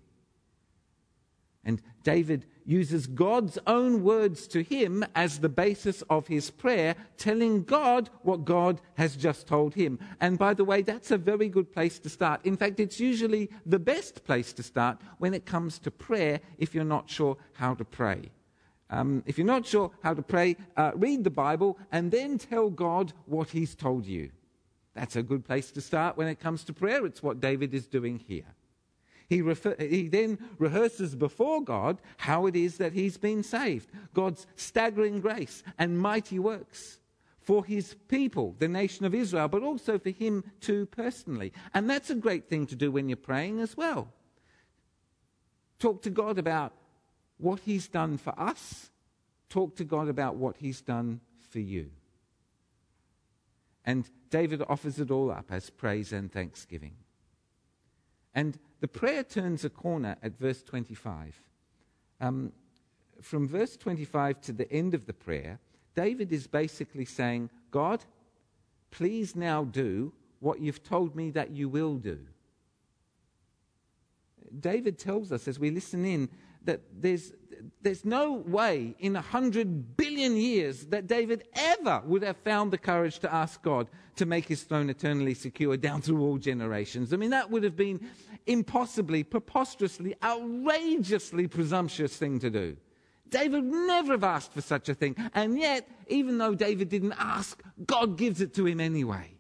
And 1.65 1.81
David 2.03 2.47
uses 2.65 3.07
God's 3.07 3.59
own 3.67 4.03
words 4.03 4.49
to 4.49 4.63
him 4.63 5.05
as 5.15 5.39
the 5.39 5.49
basis 5.49 6.03
of 6.11 6.27
his 6.27 6.51
prayer, 6.51 6.97
telling 7.17 7.63
God 7.63 8.11
what 8.23 8.45
God 8.45 8.81
has 8.95 9.17
just 9.17 9.47
told 9.47 9.75
him. 9.75 10.01
And 10.21 10.37
by 10.37 10.53
the 10.53 10.65
way, 10.65 10.83
that's 10.83 11.13
a 11.13 11.17
very 11.17 11.49
good 11.49 11.73
place 11.73 12.01
to 12.01 12.09
start. 12.09 12.41
In 12.45 12.57
fact, 12.57 12.81
it's 12.81 12.99
usually 12.99 13.51
the 13.65 13.79
best 13.79 14.25
place 14.25 14.53
to 14.55 14.65
start 14.65 14.99
when 15.19 15.33
it 15.33 15.47
comes 15.47 15.79
to 15.81 15.91
prayer 15.93 16.41
if 16.59 16.75
you're 16.75 16.85
not 16.85 17.09
sure 17.09 17.37
how 17.53 17.75
to 17.75 17.85
pray. 17.85 18.31
Um, 18.91 19.23
if 19.27 19.39
you're 19.39 19.47
not 19.47 19.65
sure 19.65 19.93
how 20.03 20.15
to 20.15 20.23
pray, 20.23 20.57
uh, 20.77 20.91
read 20.97 21.23
the 21.23 21.31
Bible 21.31 21.79
and 21.93 22.11
then 22.11 22.37
tell 22.37 22.71
God 22.71 23.13
what 23.27 23.51
he's 23.51 23.77
told 23.77 24.07
you. 24.07 24.31
That's 24.97 25.15
a 25.15 25.23
good 25.23 25.45
place 25.45 25.71
to 25.73 25.83
start 25.83 26.17
when 26.17 26.27
it 26.27 26.41
comes 26.41 26.65
to 26.65 26.73
prayer. 26.73 27.05
It's 27.05 27.23
what 27.23 27.39
David 27.39 27.75
is 27.75 27.87
doing 27.87 28.19
here. 28.27 28.55
He, 29.29 29.43
refer, 29.43 29.77
he 29.79 30.09
then 30.09 30.39
rehearses 30.59 31.15
before 31.15 31.63
God 31.63 31.99
how 32.17 32.47
it 32.47 32.57
is 32.57 32.79
that 32.79 32.95
he's 32.95 33.19
been 33.19 33.43
saved 33.43 33.91
God's 34.15 34.47
staggering 34.57 35.21
grace 35.21 35.63
and 35.79 35.99
mighty 35.99 36.39
works 36.39 36.99
for 37.41 37.65
his 37.65 37.95
people, 38.09 38.57
the 38.59 38.69
nation 38.69 39.05
of 39.05 39.15
Israel, 39.15 39.49
but 39.49 39.63
also 39.63 39.99
for 39.99 40.11
him 40.11 40.43
too 40.61 40.87
personally. 40.87 41.53
And 41.75 41.91
that's 41.91 42.11
a 42.11 42.15
great 42.15 42.49
thing 42.49 42.67
to 42.69 42.75
do 42.75 42.91
when 42.91 43.09
you're 43.09 43.17
praying 43.17 43.61
as 43.61 43.77
well. 43.77 44.09
Talk 45.79 46.03
to 46.03 46.11
God 46.11 46.39
about 46.39 46.73
what 47.37 47.61
he's 47.61 47.87
done 47.87 48.17
for 48.17 48.33
us, 48.41 48.91
talk 49.51 49.77
to 49.77 49.85
God 49.85 50.09
about 50.09 50.37
what 50.37 50.57
he's 50.57 50.81
done 50.81 51.21
for 51.51 51.61
you. 51.61 51.91
And 53.87 54.11
David 54.31 54.63
offers 54.69 54.99
it 54.99 55.11
all 55.11 55.31
up 55.31 55.47
as 55.51 55.71
praise 55.71 56.13
and 56.13 56.31
thanksgiving. 56.31 56.97
And 58.35 58.59
the 58.81 58.89
prayer 58.89 59.23
turns 59.23 59.65
a 59.65 59.71
corner 59.71 60.17
at 60.23 60.39
verse 60.39 60.63
25. 60.63 61.41
Um, 62.21 62.53
from 63.23 63.49
verse 63.49 63.77
25 63.77 64.41
to 64.43 64.53
the 64.53 64.71
end 64.71 64.93
of 64.93 65.07
the 65.07 65.15
prayer, 65.15 65.61
David 65.95 66.33
is 66.33 66.47
basically 66.47 67.07
saying, 67.07 67.49
God, 67.71 68.05
please 68.91 69.35
now 69.35 69.65
do 69.65 70.13
what 70.41 70.61
you've 70.61 70.83
told 70.83 71.17
me 71.17 71.31
that 71.31 71.51
you 71.51 71.69
will 71.69 71.97
do. 71.97 72.19
David 74.61 74.99
tells 74.99 75.33
us 75.33 75.49
as 75.49 75.59
we 75.59 75.71
listen 75.71 76.05
in 76.05 76.29
that 76.65 76.81
there's, 76.93 77.33
there's 77.87 78.05
no 78.05 78.33
way 78.33 78.97
in 78.99 79.15
a 79.15 79.21
hundred 79.21 79.97
billion 79.97 80.37
years 80.37 80.87
that 80.87 81.07
David 81.07 81.45
ever 81.55 82.03
would 82.05 82.23
have 82.23 82.37
found 82.39 82.73
the 82.73 82.79
courage 82.79 83.21
to 83.21 83.33
ask 83.33 83.63
God 83.63 83.87
to 84.17 84.27
make 84.27 84.49
his 84.49 84.65
throne 84.65 84.91
eternally 84.91 85.35
secure 85.35 85.77
down 85.77 86.03
through 86.03 86.21
all 86.21 86.37
generations. 86.37 87.13
I 87.13 87.17
mean, 87.17 87.31
that 87.31 87.49
would 87.49 87.63
have 87.63 87.77
been 87.77 88.05
impossibly, 88.45 89.23
preposterously, 89.23 90.17
outrageously 90.21 91.47
presumptuous 91.47 92.17
thing 92.17 92.41
to 92.41 92.51
do. 92.51 92.77
David 93.29 93.63
would 93.63 93.87
never 93.87 94.15
have 94.15 94.25
asked 94.25 94.53
for 94.53 94.63
such 94.63 94.89
a 94.89 94.95
thing. 94.95 95.15
And 95.33 95.57
yet, 95.57 95.89
even 96.09 96.39
though 96.39 96.57
David 96.57 96.89
didn't 96.89 97.15
ask, 97.17 97.63
God 97.87 98.19
gives 98.19 98.41
it 98.41 98.53
to 98.55 98.67
him 98.67 98.81
anyway. 98.81 99.31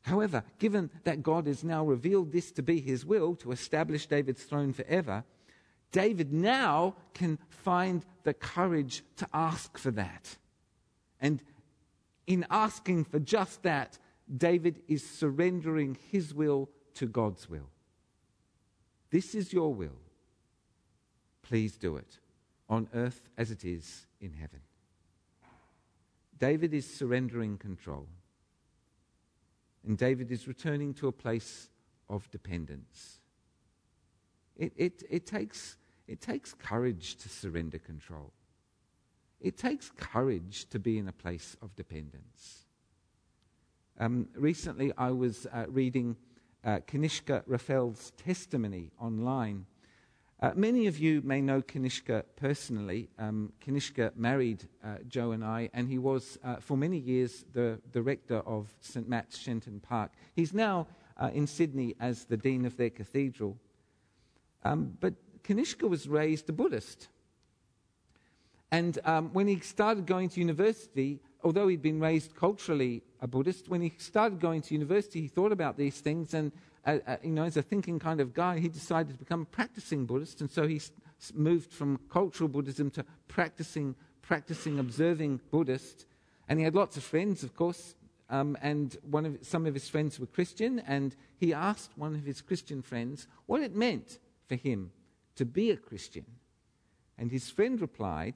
However, 0.00 0.42
given 0.58 0.90
that 1.04 1.22
God 1.22 1.46
has 1.46 1.62
now 1.62 1.84
revealed 1.84 2.32
this 2.32 2.50
to 2.52 2.62
be 2.62 2.80
his 2.80 3.06
will 3.06 3.36
to 3.36 3.52
establish 3.52 4.06
David's 4.06 4.42
throne 4.42 4.72
forever, 4.72 5.22
David 5.92 6.32
now 6.32 6.96
can 7.14 7.38
find 7.48 8.04
the 8.24 8.34
courage 8.34 9.04
to 9.16 9.28
ask 9.32 9.78
for 9.78 9.90
that. 9.92 10.36
And 11.20 11.42
in 12.26 12.46
asking 12.50 13.04
for 13.04 13.18
just 13.18 13.62
that, 13.62 13.98
David 14.34 14.82
is 14.88 15.06
surrendering 15.06 15.96
his 16.10 16.34
will 16.34 16.70
to 16.94 17.06
God's 17.06 17.48
will. 17.48 17.68
This 19.10 19.34
is 19.34 19.52
your 19.52 19.74
will. 19.74 19.98
Please 21.42 21.76
do 21.76 21.96
it 21.96 22.18
on 22.68 22.88
earth 22.94 23.28
as 23.36 23.50
it 23.50 23.64
is 23.64 24.06
in 24.20 24.32
heaven. 24.32 24.60
David 26.38 26.72
is 26.72 26.92
surrendering 26.92 27.58
control. 27.58 28.08
And 29.86 29.98
David 29.98 30.30
is 30.30 30.48
returning 30.48 30.94
to 30.94 31.08
a 31.08 31.12
place 31.12 31.68
of 32.08 32.30
dependence. 32.30 33.20
It, 34.56 34.72
it, 34.76 35.02
it, 35.10 35.26
takes, 35.26 35.76
it 36.06 36.20
takes 36.20 36.54
courage 36.54 37.16
to 37.16 37.28
surrender 37.28 37.78
control. 37.78 38.32
It 39.40 39.56
takes 39.56 39.90
courage 39.96 40.68
to 40.70 40.78
be 40.78 40.98
in 40.98 41.08
a 41.08 41.12
place 41.12 41.56
of 41.62 41.74
dependence. 41.74 42.66
Um, 43.98 44.28
recently, 44.34 44.92
I 44.96 45.10
was 45.10 45.46
uh, 45.52 45.66
reading 45.68 46.16
uh, 46.64 46.78
Kanishka 46.86 47.42
Raphael's 47.46 48.12
testimony 48.16 48.90
online. 49.00 49.66
Uh, 50.40 50.52
many 50.56 50.86
of 50.86 50.98
you 50.98 51.22
may 51.22 51.40
know 51.40 51.60
Kanishka 51.62 52.24
personally. 52.36 53.08
Um, 53.18 53.52
Kanishka 53.64 54.12
married 54.16 54.64
uh, 54.84 54.96
Joe 55.08 55.32
and 55.32 55.44
I, 55.44 55.70
and 55.72 55.88
he 55.88 55.98
was, 55.98 56.38
uh, 56.42 56.56
for 56.56 56.76
many 56.76 56.98
years, 56.98 57.44
the 57.52 57.80
director 57.92 58.38
of 58.38 58.74
St. 58.80 59.08
Matt's 59.08 59.38
Shenton 59.38 59.80
Park. 59.80 60.12
He's 60.34 60.52
now 60.52 60.88
uh, 61.16 61.30
in 61.32 61.46
Sydney 61.46 61.94
as 62.00 62.24
the 62.24 62.36
dean 62.36 62.64
of 62.64 62.76
their 62.76 62.90
cathedral. 62.90 63.56
Um, 64.64 64.96
but 65.00 65.14
Kanishka 65.44 65.88
was 65.88 66.08
raised 66.08 66.48
a 66.48 66.52
Buddhist. 66.52 67.08
And 68.70 68.98
um, 69.04 69.30
when 69.34 69.46
he 69.46 69.60
started 69.60 70.06
going 70.06 70.30
to 70.30 70.40
university, 70.40 71.20
although 71.44 71.68
he'd 71.68 71.82
been 71.82 72.00
raised 72.00 72.34
culturally 72.34 73.02
a 73.20 73.26
Buddhist, 73.26 73.68
when 73.68 73.82
he 73.82 73.92
started 73.98 74.40
going 74.40 74.62
to 74.62 74.74
university, 74.74 75.20
he 75.20 75.28
thought 75.28 75.52
about 75.52 75.76
these 75.76 76.00
things. 76.00 76.32
And, 76.32 76.52
uh, 76.86 76.98
uh, 77.06 77.16
you 77.22 77.32
know, 77.32 77.44
as 77.44 77.58
a 77.58 77.62
thinking 77.62 77.98
kind 77.98 78.18
of 78.20 78.32
guy, 78.32 78.58
he 78.58 78.68
decided 78.68 79.12
to 79.12 79.18
become 79.18 79.42
a 79.42 79.44
practicing 79.44 80.06
Buddhist. 80.06 80.40
And 80.40 80.50
so 80.50 80.66
he 80.66 80.76
s- 80.76 80.90
moved 81.34 81.70
from 81.70 82.00
cultural 82.08 82.48
Buddhism 82.48 82.90
to 82.92 83.04
practicing, 83.28 83.94
practicing, 84.22 84.78
observing 84.78 85.40
Buddhist. 85.50 86.06
And 86.48 86.58
he 86.58 86.64
had 86.64 86.74
lots 86.74 86.96
of 86.96 87.02
friends, 87.02 87.42
of 87.42 87.54
course. 87.54 87.94
Um, 88.30 88.56
and 88.62 88.96
one 89.02 89.26
of, 89.26 89.38
some 89.42 89.66
of 89.66 89.74
his 89.74 89.90
friends 89.90 90.18
were 90.18 90.26
Christian. 90.26 90.78
And 90.78 91.14
he 91.36 91.52
asked 91.52 91.90
one 91.96 92.14
of 92.14 92.24
his 92.24 92.40
Christian 92.40 92.80
friends 92.80 93.26
what 93.44 93.60
it 93.60 93.76
meant 93.76 94.18
for 94.48 94.54
him 94.54 94.92
to 95.36 95.44
be 95.44 95.70
a 95.70 95.76
Christian. 95.76 96.26
And 97.18 97.30
his 97.30 97.50
friend 97.50 97.80
replied, 97.80 98.34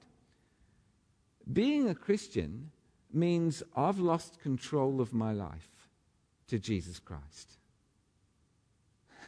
being 1.51 1.89
a 1.89 1.95
Christian 1.95 2.71
means 3.13 3.63
I've 3.75 3.99
lost 3.99 4.41
control 4.41 4.99
of 4.99 5.13
my 5.13 5.31
life 5.31 5.69
to 6.47 6.59
Jesus 6.59 6.99
Christ. 6.99 7.57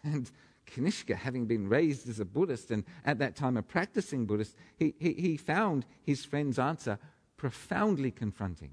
And 0.03 0.31
Kanishka, 0.65 1.15
having 1.15 1.45
been 1.45 1.67
raised 1.67 2.07
as 2.07 2.21
a 2.21 2.25
Buddhist 2.25 2.71
and 2.71 2.85
at 3.03 3.19
that 3.19 3.35
time 3.35 3.57
a 3.57 3.61
practicing 3.61 4.25
Buddhist, 4.25 4.55
he, 4.77 4.93
he, 4.97 5.13
he 5.13 5.37
found 5.37 5.85
his 6.05 6.23
friend's 6.23 6.57
answer 6.57 6.97
profoundly 7.35 8.11
confronting. 8.11 8.71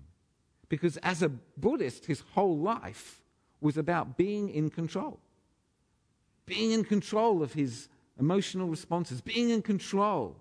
Because 0.69 0.99
as 0.99 1.23
a 1.23 1.29
Buddhist, 1.29 2.07
his 2.07 2.23
whole 2.35 2.59
life 2.59 3.23
was 3.61 3.77
about 3.77 4.17
being 4.17 4.49
in 4.51 4.71
control. 4.71 5.19
Being 6.45 6.73
in 6.73 6.85
control 6.85 7.43
of 7.43 7.55
his 7.55 7.89
emotional 8.19 8.69
responses, 8.69 9.21
being 9.21 9.51
in 9.51 9.63
control 9.63 10.37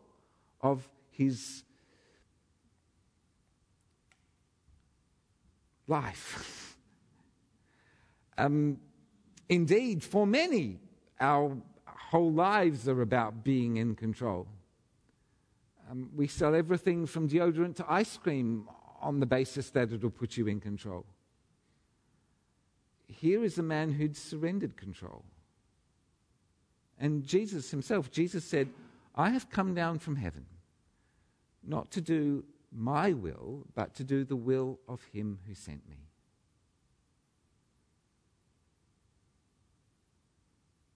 of 0.62 0.88
his 1.12 1.64
life. 5.88 6.78
um, 8.38 8.78
indeed, 9.50 10.04
for 10.04 10.26
many, 10.26 10.80
our 11.20 11.56
whole 11.86 12.32
lives 12.32 12.88
are 12.88 13.02
about 13.02 13.44
being 13.44 13.78
in 13.78 13.96
control. 13.96 14.48
Um, 15.90 16.10
we 16.16 16.28
sell 16.28 16.56
everything 16.56 17.06
from 17.06 17.30
deodorant 17.30 17.76
to 17.76 17.86
ice 17.92 18.18
cream 18.18 18.68
on 19.02 19.20
the 19.20 19.26
basis 19.26 19.70
that 19.72 19.92
it'll 19.92 20.10
put 20.10 20.38
you 20.38 20.48
in 20.48 20.60
control. 20.60 21.06
Here 23.08 23.44
is 23.44 23.60
a 23.60 23.64
man 23.64 23.92
who'd 23.92 24.18
surrendered 24.18 24.76
control. 24.76 25.24
And 27.00 27.26
Jesus 27.26 27.72
himself, 27.72 28.12
Jesus 28.12 28.46
said, 28.46 28.70
I 29.16 29.30
have 29.30 29.50
come 29.50 29.74
down 29.74 30.00
from 30.00 30.16
heaven 30.16 30.46
not 31.68 31.92
to 31.92 32.02
do 32.02 32.44
my 32.72 33.14
will, 33.14 33.66
but 33.74 33.96
to 33.96 34.04
do 34.04 34.24
the 34.24 34.36
will 34.36 34.80
of 34.88 35.04
him 35.14 35.40
who 35.48 35.56
sent 35.56 35.88
me. 35.90 35.98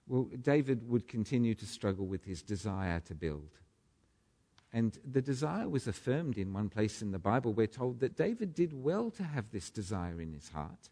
Well, 0.06 0.28
David 0.42 0.88
would 0.88 1.06
continue 1.06 1.54
to 1.54 1.66
struggle 1.66 2.06
with 2.06 2.24
his 2.24 2.42
desire 2.42 3.00
to 3.06 3.14
build. 3.14 3.50
And 4.72 4.98
the 5.08 5.22
desire 5.22 5.68
was 5.68 5.86
affirmed 5.86 6.36
in 6.36 6.52
one 6.52 6.68
place 6.68 7.02
in 7.02 7.12
the 7.12 7.18
Bible. 7.18 7.52
We're 7.52 7.66
told 7.66 8.00
that 8.00 8.16
David 8.16 8.54
did 8.54 8.72
well 8.72 9.10
to 9.12 9.22
have 9.22 9.50
this 9.50 9.70
desire 9.70 10.20
in 10.20 10.32
his 10.32 10.48
heart, 10.50 10.90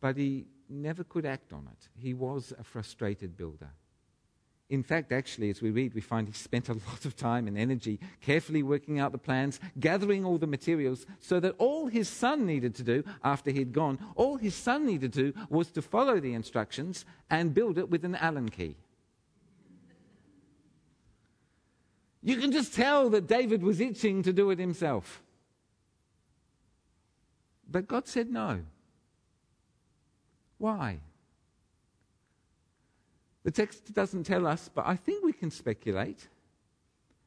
but 0.00 0.16
he 0.16 0.46
never 0.68 1.04
could 1.04 1.26
act 1.26 1.52
on 1.52 1.68
it. 1.72 1.88
He 1.96 2.14
was 2.14 2.52
a 2.58 2.64
frustrated 2.64 3.36
builder. 3.36 3.70
In 4.70 4.82
fact, 4.82 5.12
actually, 5.12 5.48
as 5.48 5.62
we 5.62 5.70
read, 5.70 5.94
we 5.94 6.02
find 6.02 6.28
he 6.28 6.34
spent 6.34 6.68
a 6.68 6.74
lot 6.88 7.04
of 7.04 7.16
time 7.16 7.46
and 7.46 7.56
energy 7.56 7.98
carefully 8.20 8.62
working 8.62 8.98
out 8.98 9.12
the 9.12 9.18
plans, 9.18 9.60
gathering 9.80 10.24
all 10.24 10.36
the 10.36 10.46
materials, 10.46 11.06
so 11.20 11.40
that 11.40 11.54
all 11.58 11.86
his 11.86 12.08
son 12.08 12.44
needed 12.44 12.74
to 12.74 12.82
do 12.82 13.02
after 13.24 13.50
he'd 13.50 13.72
gone, 13.72 13.98
all 14.14 14.36
his 14.36 14.54
son 14.54 14.84
needed 14.84 15.12
to 15.14 15.32
do 15.32 15.40
was 15.48 15.70
to 15.70 15.82
follow 15.82 16.20
the 16.20 16.34
instructions 16.34 17.06
and 17.30 17.54
build 17.54 17.78
it 17.78 17.88
with 17.88 18.04
an 18.04 18.14
Allen 18.16 18.48
key. 18.50 18.76
You 22.22 22.36
can 22.36 22.52
just 22.52 22.74
tell 22.74 23.08
that 23.10 23.26
David 23.26 23.62
was 23.62 23.80
itching 23.80 24.22
to 24.24 24.32
do 24.32 24.50
it 24.50 24.58
himself. 24.58 25.22
But 27.70 27.86
God 27.86 28.06
said 28.06 28.30
no. 28.30 28.60
Why? 30.58 31.00
The 33.44 33.50
text 33.50 33.94
doesn't 33.94 34.24
tell 34.24 34.46
us, 34.46 34.68
but 34.72 34.86
I 34.86 34.96
think 34.96 35.24
we 35.24 35.32
can 35.32 35.50
speculate. 35.50 36.28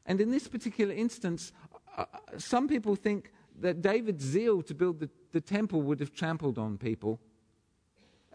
And 0.06 0.22
in 0.22 0.30
this 0.30 0.48
particular 0.48 0.94
instance, 0.94 1.52
uh, 1.98 2.06
some 2.38 2.68
people 2.68 2.96
think 2.96 3.32
that 3.60 3.82
David's 3.82 4.24
zeal 4.24 4.62
to 4.64 4.74
build 4.74 5.00
the, 5.00 5.10
the 5.32 5.42
temple 5.42 5.82
would 5.82 6.00
have 6.00 6.14
trampled 6.14 6.58
on 6.58 6.78
people. 6.78 7.20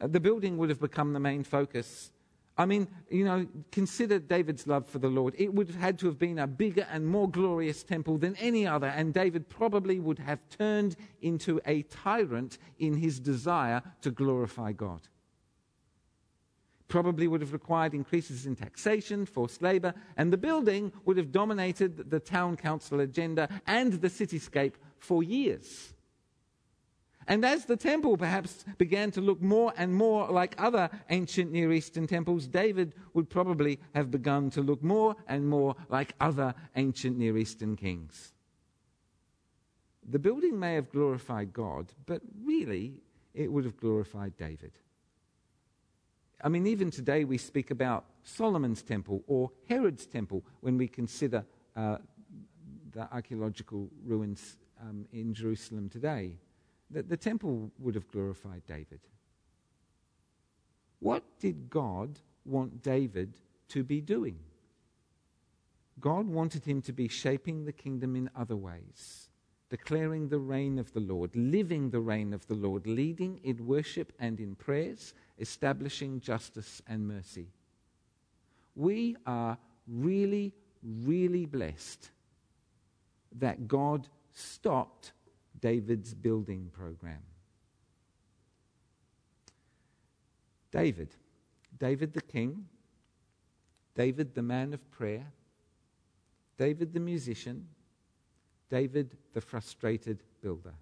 Uh, 0.01 0.07
the 0.07 0.21
building 0.21 0.57
would 0.59 0.69
have 0.69 0.81
become 0.81 1.13
the 1.13 1.21
main 1.21 1.45
focus. 1.45 2.11
I 2.59 2.65
mean, 2.65 2.89
you 3.11 3.25
know, 3.25 3.47
consider 3.71 4.19
David's 4.19 4.67
love 4.67 4.87
for 4.87 4.99
the 4.99 5.09
Lord. 5.09 5.35
It 5.37 5.53
would 5.53 5.69
have 5.69 5.77
had 5.77 5.99
to 5.99 6.07
have 6.07 6.19
been 6.19 6.39
a 6.39 6.47
bigger 6.47 6.87
and 6.91 7.07
more 7.07 7.29
glorious 7.29 7.83
temple 7.83 8.17
than 8.17 8.35
any 8.37 8.67
other, 8.67 8.87
and 8.87 9.13
David 9.13 9.49
probably 9.49 10.01
would 10.01 10.19
have 10.21 10.41
turned 10.49 10.97
into 11.21 11.61
a 11.67 11.83
tyrant 11.83 12.57
in 12.79 12.95
his 12.97 13.21
desire 13.21 13.83
to 14.01 14.11
glorify 14.11 14.73
God. 14.73 15.03
Probably 16.89 17.29
would 17.29 17.43
have 17.43 17.53
required 17.53 17.93
increases 17.93 18.47
in 18.47 18.57
taxation, 18.57 19.27
forced 19.27 19.61
labor, 19.61 19.93
and 20.17 20.33
the 20.33 20.39
building 20.39 20.93
would 21.05 21.19
have 21.19 21.33
dominated 21.33 22.11
the 22.11 22.21
town 22.21 22.57
council 22.57 23.01
agenda 23.01 23.49
and 23.67 23.95
the 23.95 24.09
cityscape 24.09 24.75
for 24.99 25.23
years. 25.23 25.93
And 27.29 27.45
as 27.45 27.65
the 27.65 27.77
temple 27.77 28.17
perhaps 28.17 28.65
began 28.79 29.11
to 29.13 29.21
look 29.21 29.43
more 29.43 29.73
and 29.77 29.95
more 29.95 30.29
like 30.29 30.55
other 30.59 30.89
ancient 31.11 31.51
Near 31.51 31.73
Eastern 31.73 32.07
temples, 32.07 32.47
David 32.47 32.95
would 33.15 33.29
probably 33.29 33.81
have 33.95 34.11
begun 34.11 34.51
to 34.51 34.61
look 34.61 34.83
more 34.83 35.17
and 35.27 35.49
more 35.49 35.75
like 35.89 36.15
other 36.21 36.55
ancient 36.77 37.19
Near 37.19 37.37
Eastern 37.37 37.75
kings. 37.75 38.33
The 40.09 40.21
building 40.21 40.59
may 40.59 40.75
have 40.75 40.91
glorified 40.91 41.53
God, 41.53 41.93
but 42.07 42.23
really 42.45 42.95
it 43.35 43.51
would 43.51 43.65
have 43.65 43.77
glorified 43.77 44.37
David. 44.37 44.73
I 46.45 46.49
mean, 46.49 46.67
even 46.67 46.93
today 46.93 47.25
we 47.25 47.39
speak 47.39 47.73
about 47.73 48.05
Solomon's 48.23 48.83
temple 48.83 49.25
or 49.27 49.51
Herod's 49.69 50.07
temple 50.07 50.45
when 50.61 50.79
we 50.79 50.87
consider 50.87 51.45
uh, 51.75 51.99
the 52.93 53.13
archaeological 53.13 53.89
ruins 54.05 54.59
um, 54.81 55.07
in 55.13 55.35
Jerusalem 55.35 55.89
today 55.89 56.39
that 56.91 57.09
the 57.09 57.17
temple 57.17 57.71
would 57.79 57.95
have 57.95 58.09
glorified 58.09 58.63
David. 58.67 59.01
What 61.01 61.25
did 61.41 61.69
God 61.69 62.19
want 62.45 62.83
David 62.83 63.35
to 63.69 63.85
be 63.85 64.01
doing? 64.01 64.39
God 66.01 66.27
wanted 66.27 66.65
him 66.65 66.83
to 66.83 66.93
be 66.93 67.09
shaping 67.09 67.65
the 67.65 67.73
kingdom 67.73 68.17
in 68.17 68.31
other 68.37 68.57
ways, 68.57 69.31
declaring 69.71 70.29
the 70.29 70.39
reign 70.39 70.79
of 70.79 70.93
the 70.93 71.01
Lord, 71.01 71.35
living 71.35 71.91
the 71.91 72.01
reign 72.01 72.33
of 72.33 72.47
the 72.47 72.55
Lord, 72.55 72.87
leading 72.87 73.41
in 73.43 73.67
worship 73.67 74.13
and 74.19 74.39
in 74.39 74.55
prayers, 74.55 75.15
establishing 75.39 76.21
justice 76.21 76.83
and 76.87 77.09
mercy. 77.09 77.49
We 78.75 79.17
are 79.27 79.59
really, 79.89 80.53
really 80.83 81.47
blessed 81.47 82.11
that 83.39 83.67
God 83.67 84.09
stopped 84.33 85.13
David's 85.61 86.15
building 86.15 86.71
program. 86.73 87.23
David, 90.71 91.09
David 91.79 92.13
the 92.13 92.21
king, 92.21 92.67
David 93.95 94.35
the 94.35 94.43
man 94.43 94.75
of 94.75 94.91
prayer, 94.91 95.33
David 96.59 96.93
the 96.93 97.01
musician, 97.01 97.69
David 98.69 99.17
the 99.33 99.41
frustrated 99.41 100.23
builder. 100.43 100.75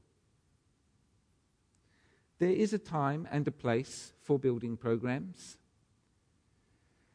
There 2.38 2.50
is 2.50 2.72
a 2.72 2.78
time 2.78 3.28
and 3.30 3.46
a 3.46 3.52
place 3.52 4.12
for 4.22 4.38
building 4.38 4.76
programs. 4.76 5.56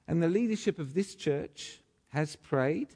And 0.08 0.24
the 0.24 0.30
leadership 0.30 0.80
of 0.80 0.94
this 0.94 1.16
church 1.16 1.82
has 2.10 2.36
prayed 2.36 2.96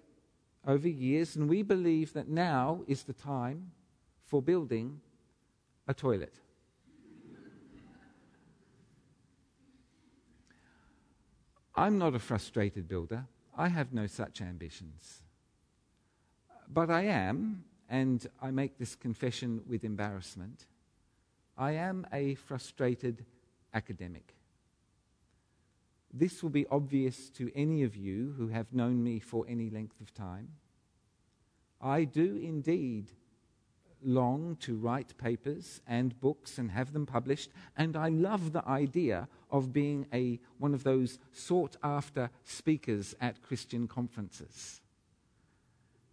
over 0.66 0.88
years, 0.88 1.36
and 1.36 1.50
we 1.50 1.62
believe 1.62 2.14
that 2.14 2.30
now 2.30 2.84
is 2.88 3.04
the 3.04 3.14
time 3.14 3.72
for 4.26 4.42
building 4.42 5.00
a 5.88 5.94
toilet. 5.94 6.34
I'm 11.76 11.98
not 11.98 12.14
a 12.14 12.20
frustrated 12.20 12.88
builder. 12.88 13.26
I 13.58 13.68
have 13.68 13.94
no 13.94 14.08
such 14.08 14.42
ambitions. 14.42 15.22
But 16.72 16.90
I 16.90 17.04
am, 17.04 17.66
and 17.90 18.26
I 18.42 18.52
make 18.52 18.78
this 18.78 18.96
confession 18.96 19.62
with 19.68 19.84
embarrassment, 19.84 20.66
I 21.58 21.74
am 21.74 22.08
a 22.12 22.36
frustrated 22.36 23.26
academic. 23.74 24.36
This 26.12 26.44
will 26.44 26.52
be 26.52 26.68
obvious 26.68 27.30
to 27.32 27.52
any 27.56 27.84
of 27.84 27.96
you 27.96 28.36
who 28.38 28.48
have 28.50 28.74
known 28.74 29.04
me 29.04 29.20
for 29.20 29.46
any 29.48 29.70
length 29.72 30.00
of 30.00 30.14
time. 30.14 30.50
I 31.82 32.04
do 32.04 32.40
indeed 32.42 33.12
long 34.06 34.58
to 34.62 34.76
write 34.76 35.18
papers 35.18 35.82
and 35.88 36.20
books 36.20 36.58
and 36.58 36.72
have 36.72 36.94
them 36.94 37.06
published, 37.06 37.52
and 37.78 37.96
I 37.96 38.10
love 38.10 38.54
the 38.54 38.68
idea 38.68 39.28
of 39.52 39.74
being 39.74 40.08
a, 40.14 40.40
one 40.58 40.74
of 40.74 40.84
those 40.84 41.20
sought 41.32 41.78
after 41.84 42.30
speakers 42.44 43.16
at 43.22 43.42
Christian 43.42 43.88
conferences. 43.88 44.82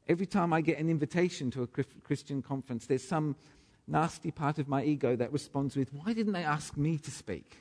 Every 0.08 0.26
time 0.26 0.52
I 0.52 0.60
get 0.60 0.78
an 0.78 0.90
invitation 0.90 1.50
to 1.52 1.62
a 1.62 1.66
Christian 1.66 2.42
conference, 2.42 2.86
there's 2.86 3.06
some 3.06 3.36
nasty 3.86 4.30
part 4.30 4.58
of 4.58 4.68
my 4.68 4.82
ego 4.82 5.16
that 5.16 5.32
responds 5.32 5.76
with, 5.76 5.92
Why 5.92 6.12
didn't 6.12 6.32
they 6.32 6.44
ask 6.44 6.76
me 6.76 6.98
to 6.98 7.10
speak? 7.10 7.58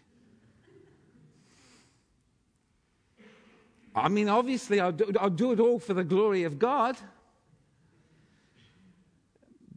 I 3.96 4.08
mean, 4.08 4.30
obviously, 4.30 4.80
I'll 4.80 4.92
do, 4.92 5.12
I'll 5.20 5.30
do 5.30 5.52
it 5.52 5.60
all 5.60 5.80
for 5.80 5.94
the 5.94 6.04
glory 6.04 6.44
of 6.44 6.60
God. 6.60 6.98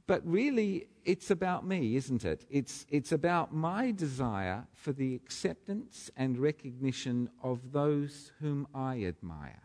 But 0.06 0.22
really, 0.24 0.86
it's 1.04 1.30
about 1.30 1.66
me, 1.66 1.96
isn't 1.96 2.24
it? 2.24 2.44
It's, 2.50 2.86
it's 2.88 3.12
about 3.12 3.54
my 3.54 3.92
desire 3.92 4.66
for 4.72 4.92
the 4.92 5.14
acceptance 5.14 6.10
and 6.16 6.38
recognition 6.38 7.30
of 7.42 7.72
those 7.72 8.32
whom 8.40 8.66
I 8.74 9.04
admire. 9.04 9.62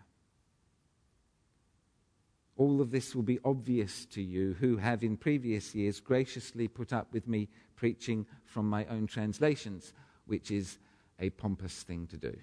All 2.56 2.82
of 2.82 2.90
this 2.90 3.16
will 3.16 3.24
be 3.24 3.40
obvious 3.46 4.06
to 4.08 4.22
you 4.22 4.56
who 4.60 4.78
have 4.78 5.04
in 5.04 5.16
previous 5.18 5.76
years 5.76 6.00
graciously 6.00 6.68
put 6.68 6.92
up 6.92 7.14
with 7.14 7.28
me 7.28 7.50
preaching 7.76 8.26
from 8.46 8.68
my 8.68 8.86
own 8.86 9.06
translations, 9.06 9.94
which 10.26 10.50
is 10.50 10.80
a 11.20 11.30
pompous 11.32 11.84
thing 11.84 12.08
to 12.08 12.18
do. 12.18 12.36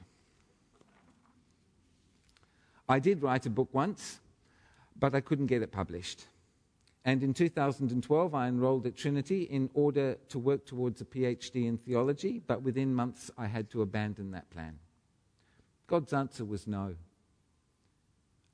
I 2.88 2.98
did 2.98 3.22
write 3.22 3.46
a 3.46 3.50
book 3.50 3.70
once, 3.72 4.20
but 4.98 5.14
I 5.14 5.20
couldn't 5.20 5.46
get 5.46 5.62
it 5.62 5.72
published. 5.72 6.26
And 7.04 7.22
in 7.22 7.34
2012, 7.34 8.34
I 8.34 8.48
enrolled 8.48 8.86
at 8.86 8.96
Trinity 8.96 9.42
in 9.42 9.68
order 9.74 10.16
to 10.30 10.38
work 10.38 10.64
towards 10.64 11.02
a 11.02 11.04
PhD 11.04 11.66
in 11.66 11.76
theology, 11.76 12.40
but 12.46 12.62
within 12.62 12.94
months 12.94 13.30
I 13.36 13.46
had 13.46 13.68
to 13.70 13.82
abandon 13.82 14.30
that 14.30 14.48
plan. 14.50 14.78
God's 15.86 16.14
answer 16.14 16.46
was 16.46 16.66
no. 16.66 16.94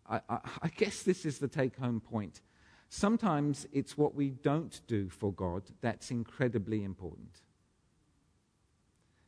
I, 0.09 0.21
I, 0.29 0.39
I 0.63 0.69
guess 0.69 1.05
this 1.05 1.25
is 1.25 1.39
the 1.39 1.47
take 1.47 1.77
home 1.77 2.01
point. 2.01 2.41
Sometimes 2.89 3.69
it's 3.73 3.97
what 3.97 4.17
we 4.17 4.31
don't 4.31 4.81
do 4.89 5.09
for 5.09 5.33
God 5.33 5.63
that's 5.81 6.11
incredibly 6.11 6.83
important. 6.83 7.43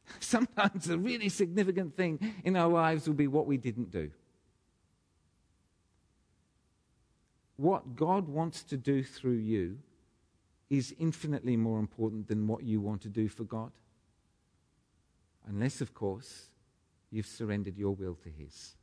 Sometimes 0.18 0.90
a 0.90 0.98
really 0.98 1.28
significant 1.28 1.96
thing 1.96 2.18
in 2.42 2.56
our 2.56 2.68
lives 2.68 3.06
will 3.06 3.14
be 3.14 3.28
what 3.28 3.46
we 3.46 3.56
didn't 3.56 3.92
do. 3.92 4.10
What 7.56 7.96
God 7.96 8.28
wants 8.28 8.62
to 8.64 8.76
do 8.76 9.02
through 9.02 9.38
you 9.38 9.78
is 10.70 10.94
infinitely 10.98 11.56
more 11.56 11.78
important 11.78 12.28
than 12.28 12.46
what 12.46 12.62
you 12.62 12.80
want 12.80 13.02
to 13.02 13.08
do 13.08 13.28
for 13.28 13.44
God. 13.44 13.72
Unless, 15.46 15.80
of 15.80 15.92
course, 15.92 16.46
you've 17.10 17.26
surrendered 17.26 17.76
your 17.76 17.94
will 17.94 18.14
to 18.14 18.30
His. 18.30 18.76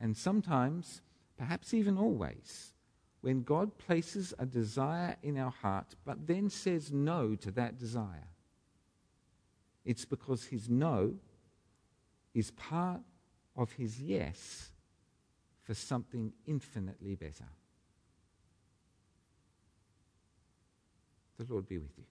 And 0.00 0.16
sometimes, 0.16 1.02
perhaps 1.38 1.72
even 1.72 1.96
always, 1.96 2.72
when 3.20 3.42
God 3.42 3.78
places 3.78 4.34
a 4.38 4.46
desire 4.46 5.16
in 5.22 5.38
our 5.38 5.50
heart 5.50 5.94
but 6.04 6.26
then 6.26 6.50
says 6.50 6.92
no 6.92 7.34
to 7.36 7.50
that 7.52 7.78
desire, 7.78 8.28
it's 9.84 10.04
because 10.04 10.44
His 10.46 10.68
no 10.68 11.14
is 12.34 12.50
part 12.50 13.00
of 13.56 13.72
His 13.72 14.00
yes 14.00 14.70
for 15.66 15.74
something 15.74 16.32
infinitely 16.46 17.16
better. 17.16 17.44
The 21.38 21.46
Lord 21.52 21.68
be 21.68 21.78
with 21.78 21.90
you. 21.98 22.04